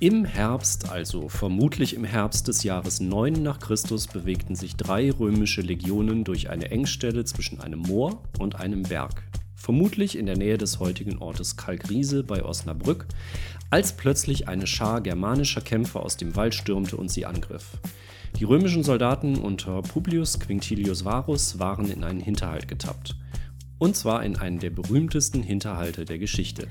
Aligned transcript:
Im 0.00 0.24
Herbst, 0.24 0.92
also 0.92 1.28
vermutlich 1.28 1.92
im 1.96 2.04
Herbst 2.04 2.46
des 2.46 2.62
Jahres 2.62 3.00
9 3.00 3.32
nach 3.32 3.58
Christus, 3.58 4.06
bewegten 4.06 4.54
sich 4.54 4.76
drei 4.76 5.10
römische 5.10 5.60
Legionen 5.60 6.22
durch 6.22 6.50
eine 6.50 6.70
Engstelle 6.70 7.24
zwischen 7.24 7.58
einem 7.58 7.80
Moor 7.80 8.22
und 8.38 8.54
einem 8.54 8.84
Berg, 8.84 9.24
vermutlich 9.56 10.16
in 10.16 10.26
der 10.26 10.36
Nähe 10.36 10.56
des 10.56 10.78
heutigen 10.78 11.18
Ortes 11.18 11.56
Kalkriese 11.56 12.22
bei 12.22 12.44
Osnabrück, 12.44 13.06
als 13.70 13.96
plötzlich 13.96 14.46
eine 14.46 14.68
Schar 14.68 15.00
germanischer 15.00 15.62
Kämpfer 15.62 16.00
aus 16.04 16.16
dem 16.16 16.36
Wald 16.36 16.54
stürmte 16.54 16.96
und 16.96 17.10
sie 17.10 17.26
angriff. 17.26 17.78
Die 18.38 18.44
römischen 18.44 18.84
Soldaten 18.84 19.36
unter 19.36 19.82
Publius 19.82 20.38
Quinctilius 20.38 21.04
Varus 21.04 21.58
waren 21.58 21.90
in 21.90 22.04
einen 22.04 22.20
Hinterhalt 22.20 22.68
getappt. 22.68 23.16
Und 23.78 23.96
zwar 23.96 24.22
in 24.22 24.36
einen 24.36 24.60
der 24.60 24.70
berühmtesten 24.70 25.42
Hinterhalte 25.42 26.04
der 26.04 26.20
Geschichte. 26.20 26.68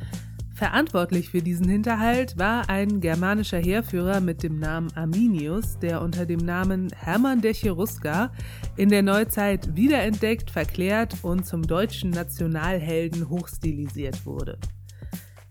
Verantwortlich 0.58 1.30
für 1.30 1.44
diesen 1.44 1.70
Hinterhalt 1.70 2.40
war 2.40 2.68
ein 2.68 3.00
germanischer 3.00 3.60
Heerführer 3.60 4.22
mit 4.22 4.42
dem 4.42 4.58
Namen 4.58 4.92
Arminius, 4.96 5.78
der 5.78 6.02
unter 6.02 6.26
dem 6.26 6.40
Namen 6.40 6.90
Hermann 6.96 7.42
der 7.42 7.54
Cherusker 7.54 8.32
in 8.76 8.90
der 8.90 9.04
Neuzeit 9.04 9.76
wiederentdeckt, 9.76 10.50
verklärt 10.50 11.18
und 11.22 11.46
zum 11.46 11.62
deutschen 11.62 12.10
Nationalhelden 12.10 13.30
hochstilisiert 13.30 14.26
wurde. 14.26 14.58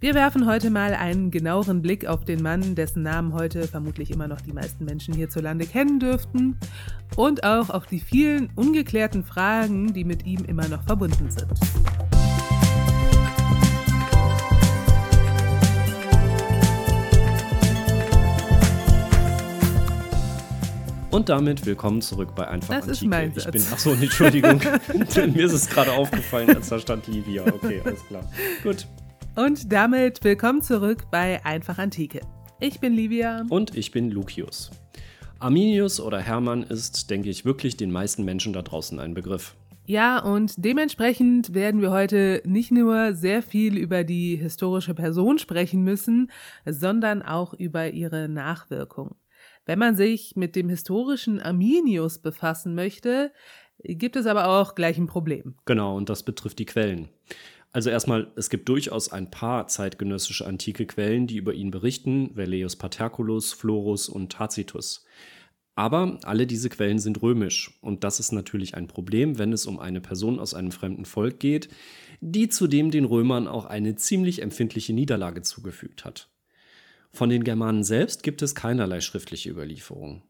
Wir 0.00 0.14
werfen 0.14 0.44
heute 0.44 0.70
mal 0.70 0.92
einen 0.92 1.30
genaueren 1.30 1.82
Blick 1.82 2.06
auf 2.06 2.24
den 2.24 2.42
Mann, 2.42 2.74
dessen 2.74 3.04
Namen 3.04 3.32
heute 3.32 3.68
vermutlich 3.68 4.10
immer 4.10 4.26
noch 4.26 4.40
die 4.40 4.52
meisten 4.52 4.84
Menschen 4.84 5.14
hierzulande 5.14 5.66
kennen 5.66 6.00
dürften, 6.00 6.58
und 7.14 7.44
auch 7.44 7.70
auf 7.70 7.86
die 7.86 8.00
vielen 8.00 8.50
ungeklärten 8.56 9.22
Fragen, 9.22 9.94
die 9.94 10.04
mit 10.04 10.26
ihm 10.26 10.44
immer 10.46 10.66
noch 10.66 10.82
verbunden 10.82 11.30
sind. 11.30 12.15
Und 21.10 21.28
damit 21.28 21.64
willkommen 21.64 22.02
zurück 22.02 22.34
bei 22.34 22.46
Einfach 22.48 22.74
Das 22.74 22.86
ist 22.86 23.02
Antike. 23.02 23.08
mein 23.08 23.32
ich 23.34 23.42
Satz. 23.42 23.52
bin, 23.52 23.62
achso, 23.72 23.92
Entschuldigung. 23.92 24.60
Mir 25.34 25.46
ist 25.46 25.52
es 25.52 25.68
gerade 25.68 25.92
aufgefallen, 25.92 26.54
als 26.54 26.68
da 26.68 26.78
stand 26.78 27.06
Livia. 27.06 27.44
Okay, 27.46 27.80
alles 27.84 28.04
klar. 28.06 28.28
Gut. 28.62 28.86
Und 29.36 29.72
damit 29.72 30.24
willkommen 30.24 30.62
zurück 30.62 31.04
bei 31.10 31.44
Einfach 31.44 31.78
Antike. 31.78 32.20
Ich 32.60 32.80
bin 32.80 32.92
Livia. 32.94 33.44
Und 33.48 33.76
ich 33.76 33.92
bin 33.92 34.10
Lucius. 34.10 34.70
Arminius 35.38 36.00
oder 36.00 36.20
Hermann 36.20 36.62
ist, 36.62 37.10
denke 37.10 37.28
ich, 37.30 37.44
wirklich 37.44 37.76
den 37.76 37.92
meisten 37.92 38.24
Menschen 38.24 38.52
da 38.52 38.62
draußen 38.62 38.98
ein 38.98 39.14
Begriff. 39.14 39.54
Ja, 39.86 40.18
und 40.18 40.54
dementsprechend 40.56 41.54
werden 41.54 41.80
wir 41.80 41.92
heute 41.92 42.42
nicht 42.44 42.72
nur 42.72 43.14
sehr 43.14 43.40
viel 43.42 43.76
über 43.76 44.02
die 44.02 44.34
historische 44.36 44.94
Person 44.94 45.38
sprechen 45.38 45.84
müssen, 45.84 46.32
sondern 46.64 47.22
auch 47.22 47.54
über 47.54 47.90
ihre 47.90 48.28
Nachwirkung. 48.28 49.14
Wenn 49.66 49.80
man 49.80 49.96
sich 49.96 50.36
mit 50.36 50.56
dem 50.56 50.68
historischen 50.68 51.40
Arminius 51.40 52.18
befassen 52.18 52.74
möchte, 52.74 53.32
gibt 53.82 54.16
es 54.16 54.26
aber 54.26 54.48
auch 54.48 54.74
gleich 54.76 54.96
ein 54.96 55.06
Problem. 55.08 55.56
Genau, 55.66 55.96
und 55.96 56.08
das 56.08 56.22
betrifft 56.22 56.58
die 56.60 56.66
Quellen. 56.66 57.08
Also 57.72 57.90
erstmal, 57.90 58.32
es 58.36 58.48
gibt 58.48 58.68
durchaus 58.68 59.12
ein 59.12 59.30
paar 59.30 59.66
zeitgenössische 59.66 60.46
antike 60.46 60.86
Quellen, 60.86 61.26
die 61.26 61.36
über 61.36 61.52
ihn 61.52 61.70
berichten, 61.70 62.30
Velleius 62.34 62.76
Paterculus, 62.76 63.52
Florus 63.52 64.08
und 64.08 64.32
Tacitus. 64.32 65.04
Aber 65.74 66.18
alle 66.22 66.46
diese 66.46 66.70
Quellen 66.70 66.98
sind 66.98 67.20
römisch 67.20 67.76
und 67.82 68.02
das 68.02 68.18
ist 68.18 68.32
natürlich 68.32 68.76
ein 68.76 68.86
Problem, 68.86 69.38
wenn 69.38 69.52
es 69.52 69.66
um 69.66 69.78
eine 69.78 70.00
Person 70.00 70.38
aus 70.38 70.54
einem 70.54 70.72
fremden 70.72 71.04
Volk 71.04 71.38
geht, 71.38 71.68
die 72.22 72.48
zudem 72.48 72.90
den 72.90 73.04
Römern 73.04 73.46
auch 73.46 73.66
eine 73.66 73.94
ziemlich 73.96 74.40
empfindliche 74.40 74.94
Niederlage 74.94 75.42
zugefügt 75.42 76.06
hat. 76.06 76.30
Von 77.16 77.30
den 77.30 77.44
Germanen 77.44 77.82
selbst 77.82 78.22
gibt 78.22 78.42
es 78.42 78.54
keinerlei 78.54 79.00
schriftliche 79.00 79.48
Überlieferung. 79.48 80.22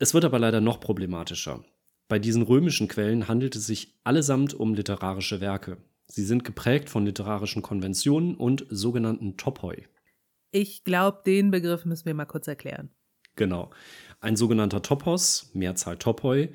Es 0.00 0.14
wird 0.14 0.24
aber 0.24 0.40
leider 0.40 0.60
noch 0.60 0.80
problematischer. 0.80 1.64
Bei 2.08 2.18
diesen 2.18 2.42
römischen 2.42 2.88
Quellen 2.88 3.28
handelt 3.28 3.54
es 3.54 3.68
sich 3.68 3.94
allesamt 4.02 4.52
um 4.52 4.74
literarische 4.74 5.40
Werke. 5.40 5.76
Sie 6.08 6.24
sind 6.24 6.42
geprägt 6.42 6.90
von 6.90 7.06
literarischen 7.06 7.62
Konventionen 7.62 8.34
und 8.34 8.66
sogenannten 8.68 9.36
Topoi. 9.36 9.86
Ich 10.50 10.82
glaube, 10.82 11.22
den 11.24 11.52
Begriff 11.52 11.84
müssen 11.84 12.06
wir 12.06 12.14
mal 12.14 12.24
kurz 12.24 12.48
erklären. 12.48 12.90
Genau. 13.36 13.70
Ein 14.18 14.34
sogenannter 14.34 14.82
Topos, 14.82 15.50
Mehrzahl 15.54 15.98
Topoi, 15.98 16.48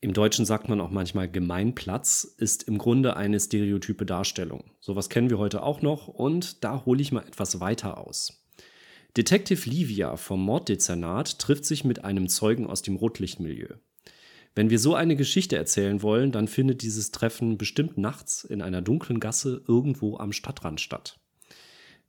im 0.00 0.12
Deutschen 0.12 0.44
sagt 0.44 0.68
man 0.68 0.80
auch 0.80 0.90
manchmal 0.90 1.28
Gemeinplatz, 1.28 2.22
ist 2.22 2.62
im 2.68 2.78
Grunde 2.78 3.16
eine 3.16 3.40
stereotype 3.40 4.06
Darstellung. 4.06 4.70
Sowas 4.78 5.08
kennen 5.08 5.30
wir 5.30 5.38
heute 5.38 5.64
auch 5.64 5.82
noch 5.82 6.06
und 6.06 6.62
da 6.62 6.84
hole 6.86 7.02
ich 7.02 7.10
mal 7.10 7.26
etwas 7.26 7.58
weiter 7.58 7.98
aus. 7.98 8.41
Detective 9.14 9.68
Livia 9.68 10.16
vom 10.16 10.42
Morddezernat 10.42 11.38
trifft 11.38 11.66
sich 11.66 11.84
mit 11.84 12.02
einem 12.02 12.30
Zeugen 12.30 12.66
aus 12.66 12.80
dem 12.80 12.96
Rotlichtmilieu. 12.96 13.74
Wenn 14.54 14.70
wir 14.70 14.78
so 14.78 14.94
eine 14.94 15.16
Geschichte 15.16 15.56
erzählen 15.56 16.00
wollen, 16.00 16.32
dann 16.32 16.48
findet 16.48 16.80
dieses 16.80 17.10
Treffen 17.10 17.58
bestimmt 17.58 17.98
nachts 17.98 18.42
in 18.42 18.62
einer 18.62 18.80
dunklen 18.80 19.20
Gasse 19.20 19.62
irgendwo 19.68 20.16
am 20.16 20.32
Stadtrand 20.32 20.80
statt. 20.80 21.18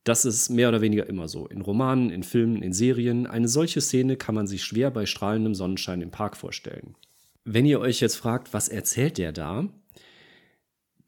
Das 0.05 0.23
ist 0.23 0.49
mehr 0.49 0.69
oder 0.69 0.79
weniger 0.79 1.07
immer 1.07 1.27
so. 1.27 1.45
In 1.47 1.61
Romanen, 1.61 2.09
in 2.09 2.23
Filmen, 2.23 2.61
in 2.61 2.71
Serien. 2.71 3.27
Eine 3.27 3.49
solche 3.49 3.81
Szene 3.81 4.15
kann 4.15 4.35
man 4.35 4.47
sich 4.47 4.63
schwer 4.63 4.89
bei 4.89 5.05
strahlendem 5.05 5.55
Sonnenschein 5.55 6.01
im 6.01 6.11
Park 6.11 6.37
vorstellen. 6.37 6.95
Wenn 7.43 7.65
ihr 7.65 7.81
euch 7.81 7.99
jetzt 7.99 8.15
fragt, 8.15 8.53
was 8.53 8.69
erzählt 8.69 9.17
der 9.17 9.33
da? 9.33 9.67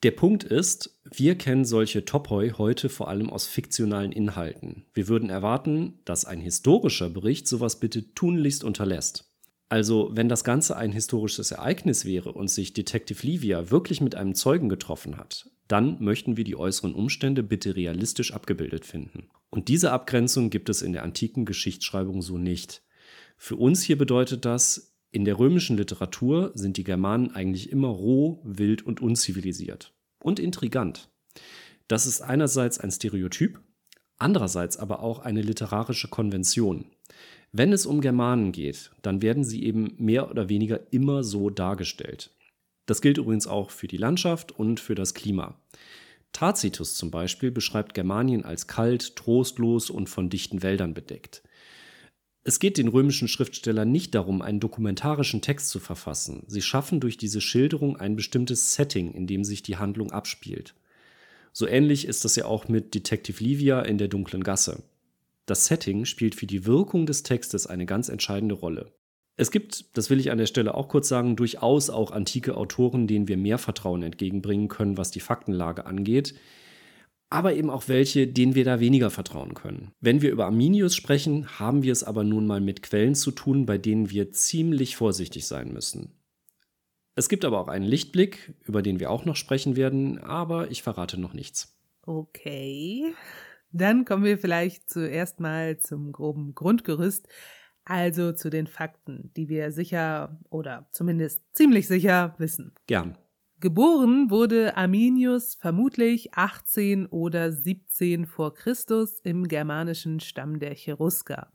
Der 0.06 0.12
Punkt 0.12 0.44
ist, 0.44 1.00
wir 1.04 1.34
kennen 1.34 1.66
solche 1.66 2.06
Topoi 2.06 2.52
heute 2.52 2.90
vor 2.90 3.08
allem 3.08 3.28
aus 3.32 3.48
fiktionalen 3.48 4.12
Inhalten. 4.12 4.86
Wir 4.94 5.08
würden 5.08 5.32
erwarten, 5.32 5.98
dass 6.06 6.26
ein 6.26 6.40
historischer 6.40 7.10
Bericht 7.10 7.48
sowas 7.48 7.80
bitte 7.80 8.14
tunlichst 8.14 8.64
unterlässt. 8.64 9.34
Also, 9.68 10.12
wenn 10.14 10.30
das 10.30 10.44
Ganze 10.44 10.78
ein 10.78 10.92
historisches 10.92 11.50
Ereignis 11.50 12.06
wäre 12.06 12.34
und 12.34 12.52
sich 12.52 12.74
Detective 12.74 13.26
Livia 13.26 13.72
wirklich 13.72 14.00
mit 14.00 14.14
einem 14.14 14.36
Zeugen 14.36 14.70
getroffen 14.70 15.18
hat, 15.18 15.50
dann 15.68 15.98
möchten 16.04 16.38
wir 16.38 16.44
die 16.44 16.56
äußeren 16.56 16.94
Umstände 16.94 17.42
bitte 17.42 17.76
realistisch 17.76 18.32
abgebildet 18.32 18.86
finden. 18.86 19.30
Und 19.50 19.70
diese 19.70 19.92
Abgrenzung 19.92 20.52
gibt 20.52 20.70
es 20.70 20.84
in 20.84 20.94
der 20.94 21.02
antiken 21.02 21.46
Geschichtsschreibung 21.46 22.22
so 22.22 22.38
nicht. 22.38 22.84
Für 23.38 23.56
uns 23.56 23.82
hier 23.82 23.98
bedeutet 23.98 24.46
das, 24.46 24.96
in 25.10 25.26
der 25.26 25.40
römischen 25.40 25.78
Literatur 25.78 26.52
sind 26.54 26.78
die 26.78 26.84
Germanen 26.84 27.34
eigentlich 27.34 27.72
immer 27.72 27.88
roh, 27.88 28.40
wild 28.44 28.86
und 28.86 29.02
unzivilisiert. 29.02 29.95
Und 30.25 30.40
intrigant. 30.40 31.08
Das 31.88 32.08
ist 32.08 32.22
einerseits 32.22 32.80
ein 32.80 32.90
Stereotyp, 32.90 33.59
andererseits 34.18 34.75
aber 34.75 35.03
auch 35.03 35.19
eine 35.19 35.44
literarische 35.44 36.08
Konvention. 36.08 36.86
Wenn 37.52 37.72
es 37.72 37.86
um 37.86 38.02
Germanen 38.02 38.52
geht, 38.52 38.90
dann 39.03 39.22
werden 39.22 39.44
sie 39.44 39.64
eben 39.64 39.94
mehr 40.00 40.31
oder 40.31 40.50
weniger 40.50 40.91
immer 40.91 41.24
so 41.24 41.52
dargestellt. 41.52 42.31
Das 42.88 43.02
gilt 43.02 43.19
übrigens 43.19 43.46
auch 43.46 43.69
für 43.69 43.85
die 43.85 43.97
Landschaft 43.97 44.52
und 44.52 44.80
für 44.80 44.96
das 44.96 45.14
Klima. 45.14 45.62
Tacitus 46.34 46.96
zum 46.96 47.12
Beispiel 47.12 47.52
beschreibt 47.52 47.94
Germanien 47.94 48.44
als 48.46 48.66
kalt, 48.66 49.16
trostlos 49.16 49.91
und 49.91 50.09
von 50.09 50.31
dichten 50.31 50.64
Wäldern 50.64 50.96
bedeckt. 50.96 51.44
Es 52.48 52.60
geht 52.60 52.78
den 52.78 52.88
römischen 52.88 53.28
Schriftstellern 53.28 53.92
nicht 53.92 54.14
darum, 54.14 54.44
einen 54.44 54.60
dokumentarischen 54.60 55.42
Text 55.42 55.70
zu 55.70 55.80
verfassen. 55.80 56.44
Sie 56.46 56.62
schaffen 56.62 57.00
durch 57.00 57.18
diese 57.18 57.42
Schilderung 57.42 57.98
ein 57.98 58.16
bestimmtes 58.16 58.76
Setting, 58.76 59.14
in 59.16 59.26
dem 59.26 59.44
sich 59.44 59.64
die 59.64 59.78
Handlung 59.78 60.12
abspielt. 60.12 60.76
So 61.54 61.66
ähnlich 61.68 62.06
ist 62.08 62.24
das 62.24 62.36
ja 62.36 62.46
auch 62.46 62.68
mit 62.68 62.94
Detective 62.94 63.44
Livia 63.44 63.82
in 63.82 63.98
der 63.98 64.10
dunklen 64.10 64.44
Gasse. 64.44 64.84
Das 65.48 65.66
Setting 65.66 66.06
spielt 66.06 66.36
für 66.36 66.46
die 66.46 66.68
Wirkung 66.68 67.08
des 67.08 67.24
Textes 67.24 67.66
eine 67.66 67.88
ganz 67.88 68.10
entscheidende 68.10 68.54
Rolle. 68.54 68.92
Es 69.38 69.50
gibt, 69.50 69.98
das 69.98 70.12
will 70.12 70.20
ich 70.20 70.30
an 70.30 70.38
der 70.38 70.46
Stelle 70.46 70.76
auch 70.76 70.88
kurz 70.88 71.10
sagen, 71.10 71.36
durchaus 71.36 71.90
auch 71.90 72.12
antike 72.12 72.56
Autoren, 72.56 73.08
denen 73.08 73.28
wir 73.28 73.38
mehr 73.38 73.58
Vertrauen 73.58 74.04
entgegenbringen 74.04 74.68
können, 74.68 74.98
was 74.98 75.10
die 75.10 75.20
Faktenlage 75.20 75.88
angeht, 75.88 76.36
aber 77.30 77.53
eben 77.53 77.69
auch 77.69 77.88
welche, 77.88 78.28
denen 78.28 78.56
wir 78.56 78.66
da 78.66 78.80
weniger 78.80 79.09
vertrauen 79.09 79.53
können. 79.53 79.91
Wenn 80.00 80.22
wir 80.22 80.31
über 80.31 80.46
Arminius 80.46 80.96
sprechen, 80.96 81.59
haben 81.59 81.84
wir 81.84 81.91
es 81.91 82.03
aber 82.03 82.23
nun 82.23 82.46
mal 82.47 82.61
mit 82.61 82.82
Quellen 82.82 83.16
zu 83.16 83.32
tun, 83.32 83.66
bei 83.66 83.78
denen 83.78 84.09
wir 84.09 84.32
ziemlich 84.32 84.96
vorsichtig 84.96 85.47
sein 85.47 85.73
müssen. 85.73 86.14
Es 87.16 87.29
gibt 87.29 87.46
aber 87.46 87.59
auch 87.59 87.70
einen 87.70 87.85
Lichtblick, 87.85 88.53
über 88.64 88.82
den 88.82 89.00
wir 89.00 89.09
auch 89.09 89.26
noch 89.26 89.38
sprechen 89.38 89.76
werden, 89.76 90.20
aber 90.20 90.70
ich 90.70 90.84
verrate 90.84 91.20
noch 91.20 91.34
nichts. 91.34 91.78
Okay. 92.05 93.14
Dann 93.72 94.05
kommen 94.05 94.23
wir 94.23 94.38
vielleicht 94.38 94.90
zuerst 94.90 95.40
mal 95.40 95.78
zum 95.78 96.11
groben 96.11 96.53
Grundgerüst, 96.55 97.28
also 97.85 98.34
zu 98.34 98.50
den 98.50 98.67
Fakten, 98.67 99.32
die 99.35 99.50
wir 99.50 99.72
sicher 99.72 100.40
oder 100.50 100.88
zumindest 100.91 101.41
ziemlich 101.53 101.88
sicher 101.88 102.35
wissen. 102.38 102.73
Gern. 102.88 103.17
Geboren 103.61 104.29
wurde 104.29 104.75
Arminius 104.75 105.55
vermutlich 105.55 106.34
18 106.34 107.07
oder 107.07 107.53
17 107.53 108.25
vor 108.25 108.53
Christus 108.53 109.22
im 109.22 109.47
germanischen 109.47 110.19
Stamm 110.19 110.59
der 110.59 110.75
Cherusker. 110.75 111.53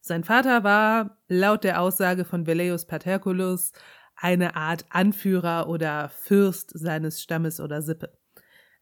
Sein 0.00 0.24
Vater 0.24 0.64
war, 0.64 1.18
laut 1.28 1.62
der 1.62 1.82
Aussage 1.82 2.24
von 2.24 2.46
Velleius 2.46 2.86
Paterculus, 2.86 3.72
eine 4.16 4.56
Art 4.56 4.86
Anführer 4.88 5.68
oder 5.68 6.08
Fürst 6.08 6.70
seines 6.72 7.20
Stammes 7.22 7.60
oder 7.60 7.82
Sippe. 7.82 8.16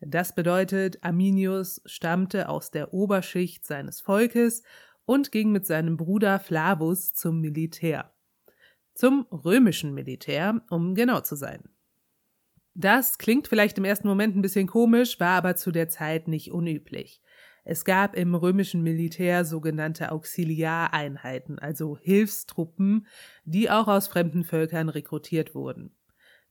Das 0.01 0.37
bedeutet, 0.37 1.03
Arminius 1.03 1.83
stammte 1.87 2.49
aus 2.49 2.71
der 2.71 2.95
Oberschicht 2.95 3.67
seines 3.67 4.01
Volkes 4.01 4.63
und 5.07 5.33
ging 5.33 5.51
mit 5.51 5.67
seinem 5.67 5.97
Bruder 5.97 6.39
Flavus 6.39 7.15
zum 7.15 7.41
Militär. 7.41 8.13
Zum 8.95 9.27
römischen 9.33 9.93
Militär, 9.93 10.63
um 10.71 10.95
genau 10.95 11.21
zu 11.21 11.35
sein. 11.35 11.74
Das 12.75 13.19
klingt 13.19 13.47
vielleicht 13.47 13.79
im 13.79 13.85
ersten 13.85 14.09
Moment 14.09 14.37
ein 14.37 14.43
bisschen 14.43 14.67
komisch, 14.67 15.21
war 15.21 15.37
aber 15.37 15.55
zu 15.55 15.71
der 15.71 15.89
Zeit 15.89 16.27
nicht 16.27 16.51
unüblich. 16.51 17.21
Es 17.65 17.85
gab 17.85 18.15
im 18.15 18.35
römischen 18.35 18.83
Militär 18.83 19.45
sogenannte 19.45 20.13
Auxiliareinheiten, 20.13 21.59
also 21.59 21.97
Hilfstruppen, 21.97 23.07
die 23.45 23.71
auch 23.71 23.89
aus 23.89 24.09
fremden 24.09 24.45
Völkern 24.45 24.91
rekrutiert 24.91 25.55
wurden. 25.55 25.93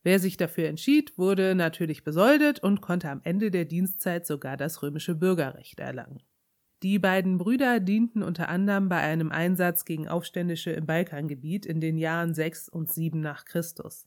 Wer 0.02 0.18
sich 0.18 0.36
dafür 0.36 0.68
entschied, 0.68 1.16
wurde 1.16 1.54
natürlich 1.54 2.04
besoldet 2.04 2.58
und 2.60 2.80
konnte 2.80 3.10
am 3.10 3.20
Ende 3.22 3.50
der 3.50 3.64
Dienstzeit 3.64 4.26
sogar 4.26 4.56
das 4.56 4.82
römische 4.82 5.14
Bürgerrecht 5.14 5.78
erlangen. 5.78 6.22
Die 6.82 6.98
beiden 6.98 7.38
Brüder 7.38 7.80
dienten 7.80 8.22
unter 8.22 8.48
anderem 8.48 8.88
bei 8.88 8.98
einem 8.98 9.30
Einsatz 9.30 9.84
gegen 9.84 10.08
Aufständische 10.08 10.72
im 10.72 10.84
Balkangebiet 10.84 11.64
in 11.64 11.80
den 11.80 11.96
Jahren 11.96 12.34
6 12.34 12.68
und 12.68 12.92
7 12.92 13.20
nach 13.20 13.44
Christus. 13.44 14.06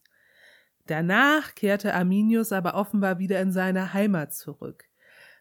Danach 0.87 1.53
kehrte 1.55 1.93
Arminius 1.93 2.51
aber 2.51 2.75
offenbar 2.75 3.19
wieder 3.19 3.39
in 3.41 3.51
seine 3.51 3.93
Heimat 3.93 4.33
zurück. 4.33 4.85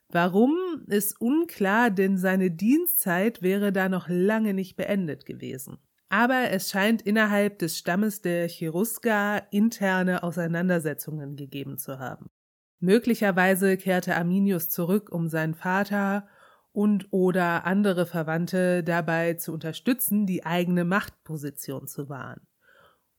Warum 0.08 0.54
ist 0.86 1.20
unklar, 1.20 1.90
denn 1.90 2.16
seine 2.16 2.50
Dienstzeit 2.50 3.42
wäre 3.42 3.72
da 3.72 3.88
noch 3.88 4.06
lange 4.08 4.54
nicht 4.54 4.76
beendet 4.76 5.26
gewesen. 5.26 5.78
Aber 6.08 6.50
es 6.50 6.70
scheint 6.70 7.02
innerhalb 7.02 7.58
des 7.58 7.76
Stammes 7.76 8.22
der 8.22 8.48
Cherusker 8.48 9.42
interne 9.50 10.22
Auseinandersetzungen 10.22 11.34
gegeben 11.34 11.78
zu 11.78 11.98
haben. 11.98 12.30
Möglicherweise 12.78 13.76
kehrte 13.76 14.14
Arminius 14.14 14.68
zurück, 14.68 15.10
um 15.10 15.28
seinen 15.28 15.54
Vater 15.54 16.28
und 16.72 17.08
oder 17.10 17.64
andere 17.64 18.06
Verwandte 18.06 18.84
dabei 18.84 19.34
zu 19.34 19.52
unterstützen, 19.52 20.26
die 20.26 20.44
eigene 20.44 20.84
Machtposition 20.84 21.88
zu 21.88 22.08
wahren. 22.08 22.46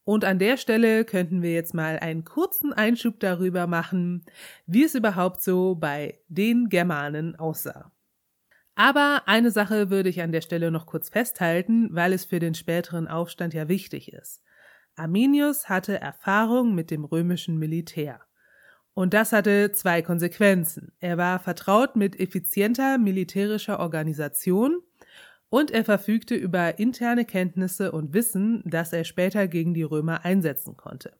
Und 0.07 0.23
an 0.23 0.39
der 0.39 0.55
Stelle 0.55 1.03
könnten 1.03 1.41
wir 1.41 1.51
jetzt 1.51 1.73
mal 1.73 1.99
einen 1.99 2.23
kurzen 2.23 2.71
Einschub 2.71 3.19
darüber 3.19 3.67
machen, 3.67 4.23
wie 4.65 4.85
es 4.85 4.95
überhaupt 4.95 5.41
so 5.41 5.75
bei 5.75 6.21
den 6.29 6.69
Germanen 6.69 7.35
aussah. 7.35 7.91
Aber 8.75 9.23
eine 9.25 9.51
Sache 9.51 9.89
würde 9.89 10.07
ich 10.07 10.21
an 10.21 10.31
der 10.31 10.39
Stelle 10.39 10.71
noch 10.71 10.85
kurz 10.85 11.09
festhalten, 11.09 11.89
weil 11.91 12.13
es 12.13 12.23
für 12.23 12.39
den 12.39 12.55
späteren 12.55 13.09
Aufstand 13.09 13.53
ja 13.53 13.67
wichtig 13.67 14.13
ist. 14.13 14.41
Arminius 14.95 15.67
hatte 15.67 15.99
Erfahrung 15.99 16.73
mit 16.73 16.89
dem 16.89 17.03
römischen 17.03 17.57
Militär. 17.57 18.21
Und 18.93 19.13
das 19.13 19.33
hatte 19.33 19.73
zwei 19.73 20.01
Konsequenzen. 20.01 20.93
Er 21.01 21.17
war 21.17 21.37
vertraut 21.37 21.97
mit 21.97 22.17
effizienter 22.17 22.97
militärischer 22.97 23.81
Organisation 23.81 24.79
und 25.49 25.71
er 25.71 25.85
verfügte 25.85 26.35
über 26.35 26.79
interne 26.79 27.25
Kenntnisse 27.25 27.91
und 27.91 28.13
Wissen, 28.13 28.63
das 28.65 28.93
er 28.93 29.03
später 29.03 29.47
gegen 29.47 29.73
die 29.73 29.83
Römer 29.83 30.25
einsetzen 30.25 30.75
konnte. 30.77 31.13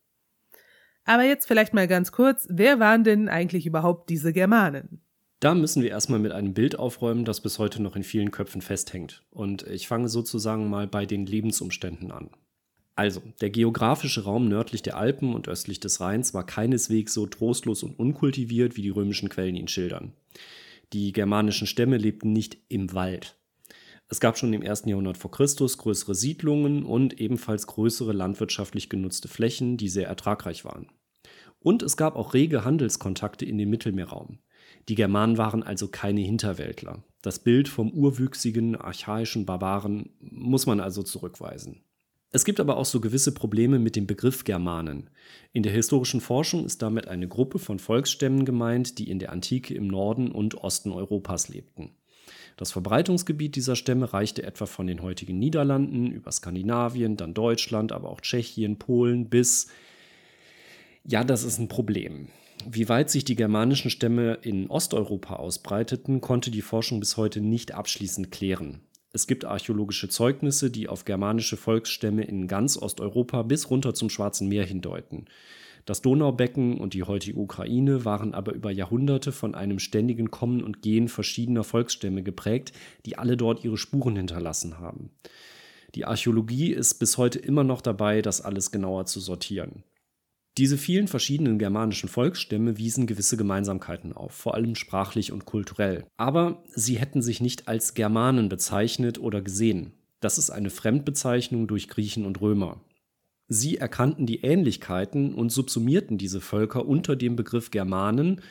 Aber 1.06 1.24
jetzt 1.24 1.46
vielleicht 1.46 1.74
mal 1.74 1.88
ganz 1.88 2.12
kurz, 2.12 2.48
wer 2.50 2.80
waren 2.80 3.04
denn 3.04 3.30
eigentlich 3.30 3.66
überhaupt 3.66 4.10
diese 4.10 4.34
Germanen? 4.34 5.02
Da 5.40 5.54
müssen 5.54 5.84
wir 5.84 5.90
erstmal 5.90 6.20
mit 6.20 6.32
einem 6.32 6.54
Bild 6.54 6.80
aufräumen, 6.80 7.24
das 7.24 7.42
bis 7.42 7.60
heute 7.60 7.82
noch 7.82 7.96
in 7.96 8.04
vielen 8.04 8.32
Köpfen 8.32 8.62
festhängt. 8.62 9.24
Und 9.30 9.64
ich 9.68 9.88
fange 9.88 10.10
sozusagen 10.10 10.70
mal 10.70 10.88
bei 10.88 11.06
den 11.06 11.26
Lebensumständen 11.26 12.12
an. 12.12 12.32
Also, 12.96 13.22
der 13.42 13.52
geografische 13.52 14.24
Raum 14.24 14.50
nördlich 14.50 14.82
der 14.82 14.98
Alpen 14.98 15.36
und 15.36 15.48
östlich 15.48 15.80
des 15.80 16.02
Rheins 16.02 16.34
war 16.34 16.46
keineswegs 16.46 17.14
so 17.14 17.28
trostlos 17.28 17.84
und 17.84 17.98
unkultiviert, 18.00 18.76
wie 18.76 18.82
die 18.82 18.90
römischen 18.90 19.30
Quellen 19.30 19.56
ihn 19.56 19.68
schildern. 19.68 20.14
Die 20.94 21.12
germanischen 21.12 21.68
Stämme 21.68 21.98
lebten 21.98 22.34
nicht 22.34 22.58
im 22.70 22.94
Wald. 22.94 23.38
Es 24.10 24.22
gab 24.22 24.38
schon 24.38 24.54
im 24.54 24.62
ersten 24.62 24.88
Jahrhundert 24.88 25.18
vor 25.18 25.32
Christus 25.32 25.78
größere 25.78 26.16
Siedlungen 26.16 26.84
und 26.84 27.20
ebenfalls 27.20 27.68
größere 27.68 28.14
landwirtschaftlich 28.14 28.90
genutzte 28.90 29.28
Flächen, 29.28 29.76
die 29.76 29.90
sehr 29.90 30.08
ertragreich 30.08 30.64
waren. 30.64 30.88
Und 31.60 31.84
es 31.84 31.98
gab 31.98 32.16
auch 32.16 32.34
rege 32.34 32.64
Handelskontakte 32.64 33.44
in 33.46 33.58
den 33.58 33.70
Mittelmeerraum. 33.70 34.40
Die 34.88 34.96
Germanen 34.96 35.38
waren 35.38 35.64
also 35.64 35.90
keine 35.90 36.22
Hinterwäldler. 36.22 37.04
Das 37.22 37.40
Bild 37.40 37.68
vom 37.68 37.92
urwüchsigen, 37.92 38.78
archaischen 38.78 39.46
Barbaren 39.46 40.12
muss 40.22 40.66
man 40.66 40.80
also 40.80 41.04
zurückweisen. 41.04 41.82
Es 42.32 42.46
gibt 42.46 42.60
aber 42.60 42.78
auch 42.78 42.86
so 42.86 43.02
gewisse 43.02 43.34
Probleme 43.34 43.80
mit 43.80 43.96
dem 43.96 44.06
Begriff 44.06 44.44
Germanen. 44.44 45.10
In 45.54 45.64
der 45.64 45.72
historischen 45.72 46.22
Forschung 46.22 46.66
ist 46.66 46.82
damit 46.82 47.08
eine 47.08 47.28
Gruppe 47.28 47.58
von 47.60 47.80
Volksstämmen 47.80 48.46
gemeint, 48.46 49.00
die 49.00 49.10
in 49.10 49.20
der 49.20 49.32
Antike 49.32 49.74
im 49.74 49.88
Norden 49.88 50.32
und 50.32 50.56
Osten 50.56 50.92
Europas 50.92 51.50
lebten. 51.50 51.92
Das 52.58 52.72
Verbreitungsgebiet 52.72 53.56
dieser 53.56 53.76
Stämme 53.76 54.12
reichte 54.12 54.44
etwa 54.44 54.66
von 54.66 54.88
den 54.88 55.02
heutigen 55.02 55.40
Niederlanden 55.40 56.12
über 56.12 56.32
Skandinavien, 56.32 57.16
dann 57.16 57.34
Deutschland, 57.34 57.92
aber 57.92 58.10
auch 58.10 58.20
Tschechien, 58.20 58.78
Polen 58.78 59.30
bis 59.30 59.68
ja, 61.10 61.24
das 61.24 61.46
ist 61.46 61.58
ein 61.58 61.70
Problem. 61.70 62.28
Wie 62.70 62.90
weit 62.90 63.10
sich 63.10 63.24
die 63.24 63.38
germanischen 63.38 63.90
Stämme 63.90 64.40
in 64.42 64.70
Osteuropa 64.70 65.38
ausbreiteten, 65.38 66.20
konnte 66.20 66.52
die 66.52 66.62
Forschung 66.62 67.00
bis 67.00 67.16
heute 67.16 67.40
nicht 67.40 67.74
abschließend 67.74 68.30
klären. 68.30 68.82
Es 69.14 69.26
gibt 69.26 69.46
archäologische 69.46 70.10
Zeugnisse, 70.10 70.70
die 70.70 70.90
auf 70.90 71.06
germanische 71.06 71.56
Volksstämme 71.56 72.26
in 72.26 72.50
ganz 72.50 72.76
Osteuropa 72.76 73.44
bis 73.44 73.70
runter 73.70 73.94
zum 73.94 74.10
Schwarzen 74.10 74.50
Meer 74.50 74.66
hindeuten. 74.66 75.28
Das 75.88 76.02
Donaubecken 76.02 76.78
und 76.78 76.94
die 76.94 77.04
heutige 77.04 77.40
Ukraine 77.40 78.04
waren 78.04 78.34
aber 78.34 78.54
über 78.54 78.72
Jahrhunderte 78.72 79.32
von 79.32 79.56
einem 79.56 79.80
ständigen 79.80 80.30
Kommen 80.30 80.62
und 80.62 80.82
Gehen 80.82 81.08
verschiedener 81.08 81.64
Volksstämme 81.64 82.24
geprägt, 82.24 82.74
die 83.06 83.18
alle 83.18 83.38
dort 83.38 83.64
ihre 83.64 83.78
Spuren 83.78 84.18
hinterlassen 84.18 84.80
haben. 84.80 85.12
Die 85.96 86.04
Archäologie 86.04 86.74
ist 86.74 86.96
bis 86.96 87.18
heute 87.18 87.40
immer 87.40 87.64
noch 87.64 87.80
dabei, 87.80 88.22
das 88.22 88.42
alles 88.42 88.72
genauer 88.72 89.06
zu 89.06 89.22
sortieren. 89.22 89.86
Diese 90.58 90.78
vielen 90.78 91.08
verschiedenen 91.08 91.58
germanischen 91.58 92.10
Volksstämme 92.10 92.78
wiesen 92.78 93.08
gewisse 93.08 93.38
Gemeinsamkeiten 93.38 94.12
auf, 94.12 94.34
vor 94.34 94.56
allem 94.56 94.76
sprachlich 94.76 95.32
und 95.32 95.46
kulturell. 95.46 96.04
Aber 96.18 96.64
sie 96.68 96.98
hätten 96.98 97.22
sich 97.22 97.40
nicht 97.40 97.70
als 97.70 97.94
Germanen 97.94 98.50
bezeichnet 98.50 99.20
oder 99.20 99.42
gesehen. 99.42 99.94
Das 100.20 100.38
ist 100.38 100.50
eine 100.50 100.70
Fremdbezeichnung 100.70 101.66
durch 101.66 101.88
Griechen 101.88 102.26
und 102.26 102.42
Römer. 102.42 102.82
Sie 103.48 103.78
erkannten 103.78 104.26
die 104.26 104.42
Ähnlichkeiten 104.42 105.34
und 105.34 105.52
subsumierten 105.52 106.18
diese 106.18 106.42
Völker 106.42 106.86
unter 106.86 107.16
dem 107.16 107.36
Begriff 107.36 107.72
Germanen, 107.72 108.42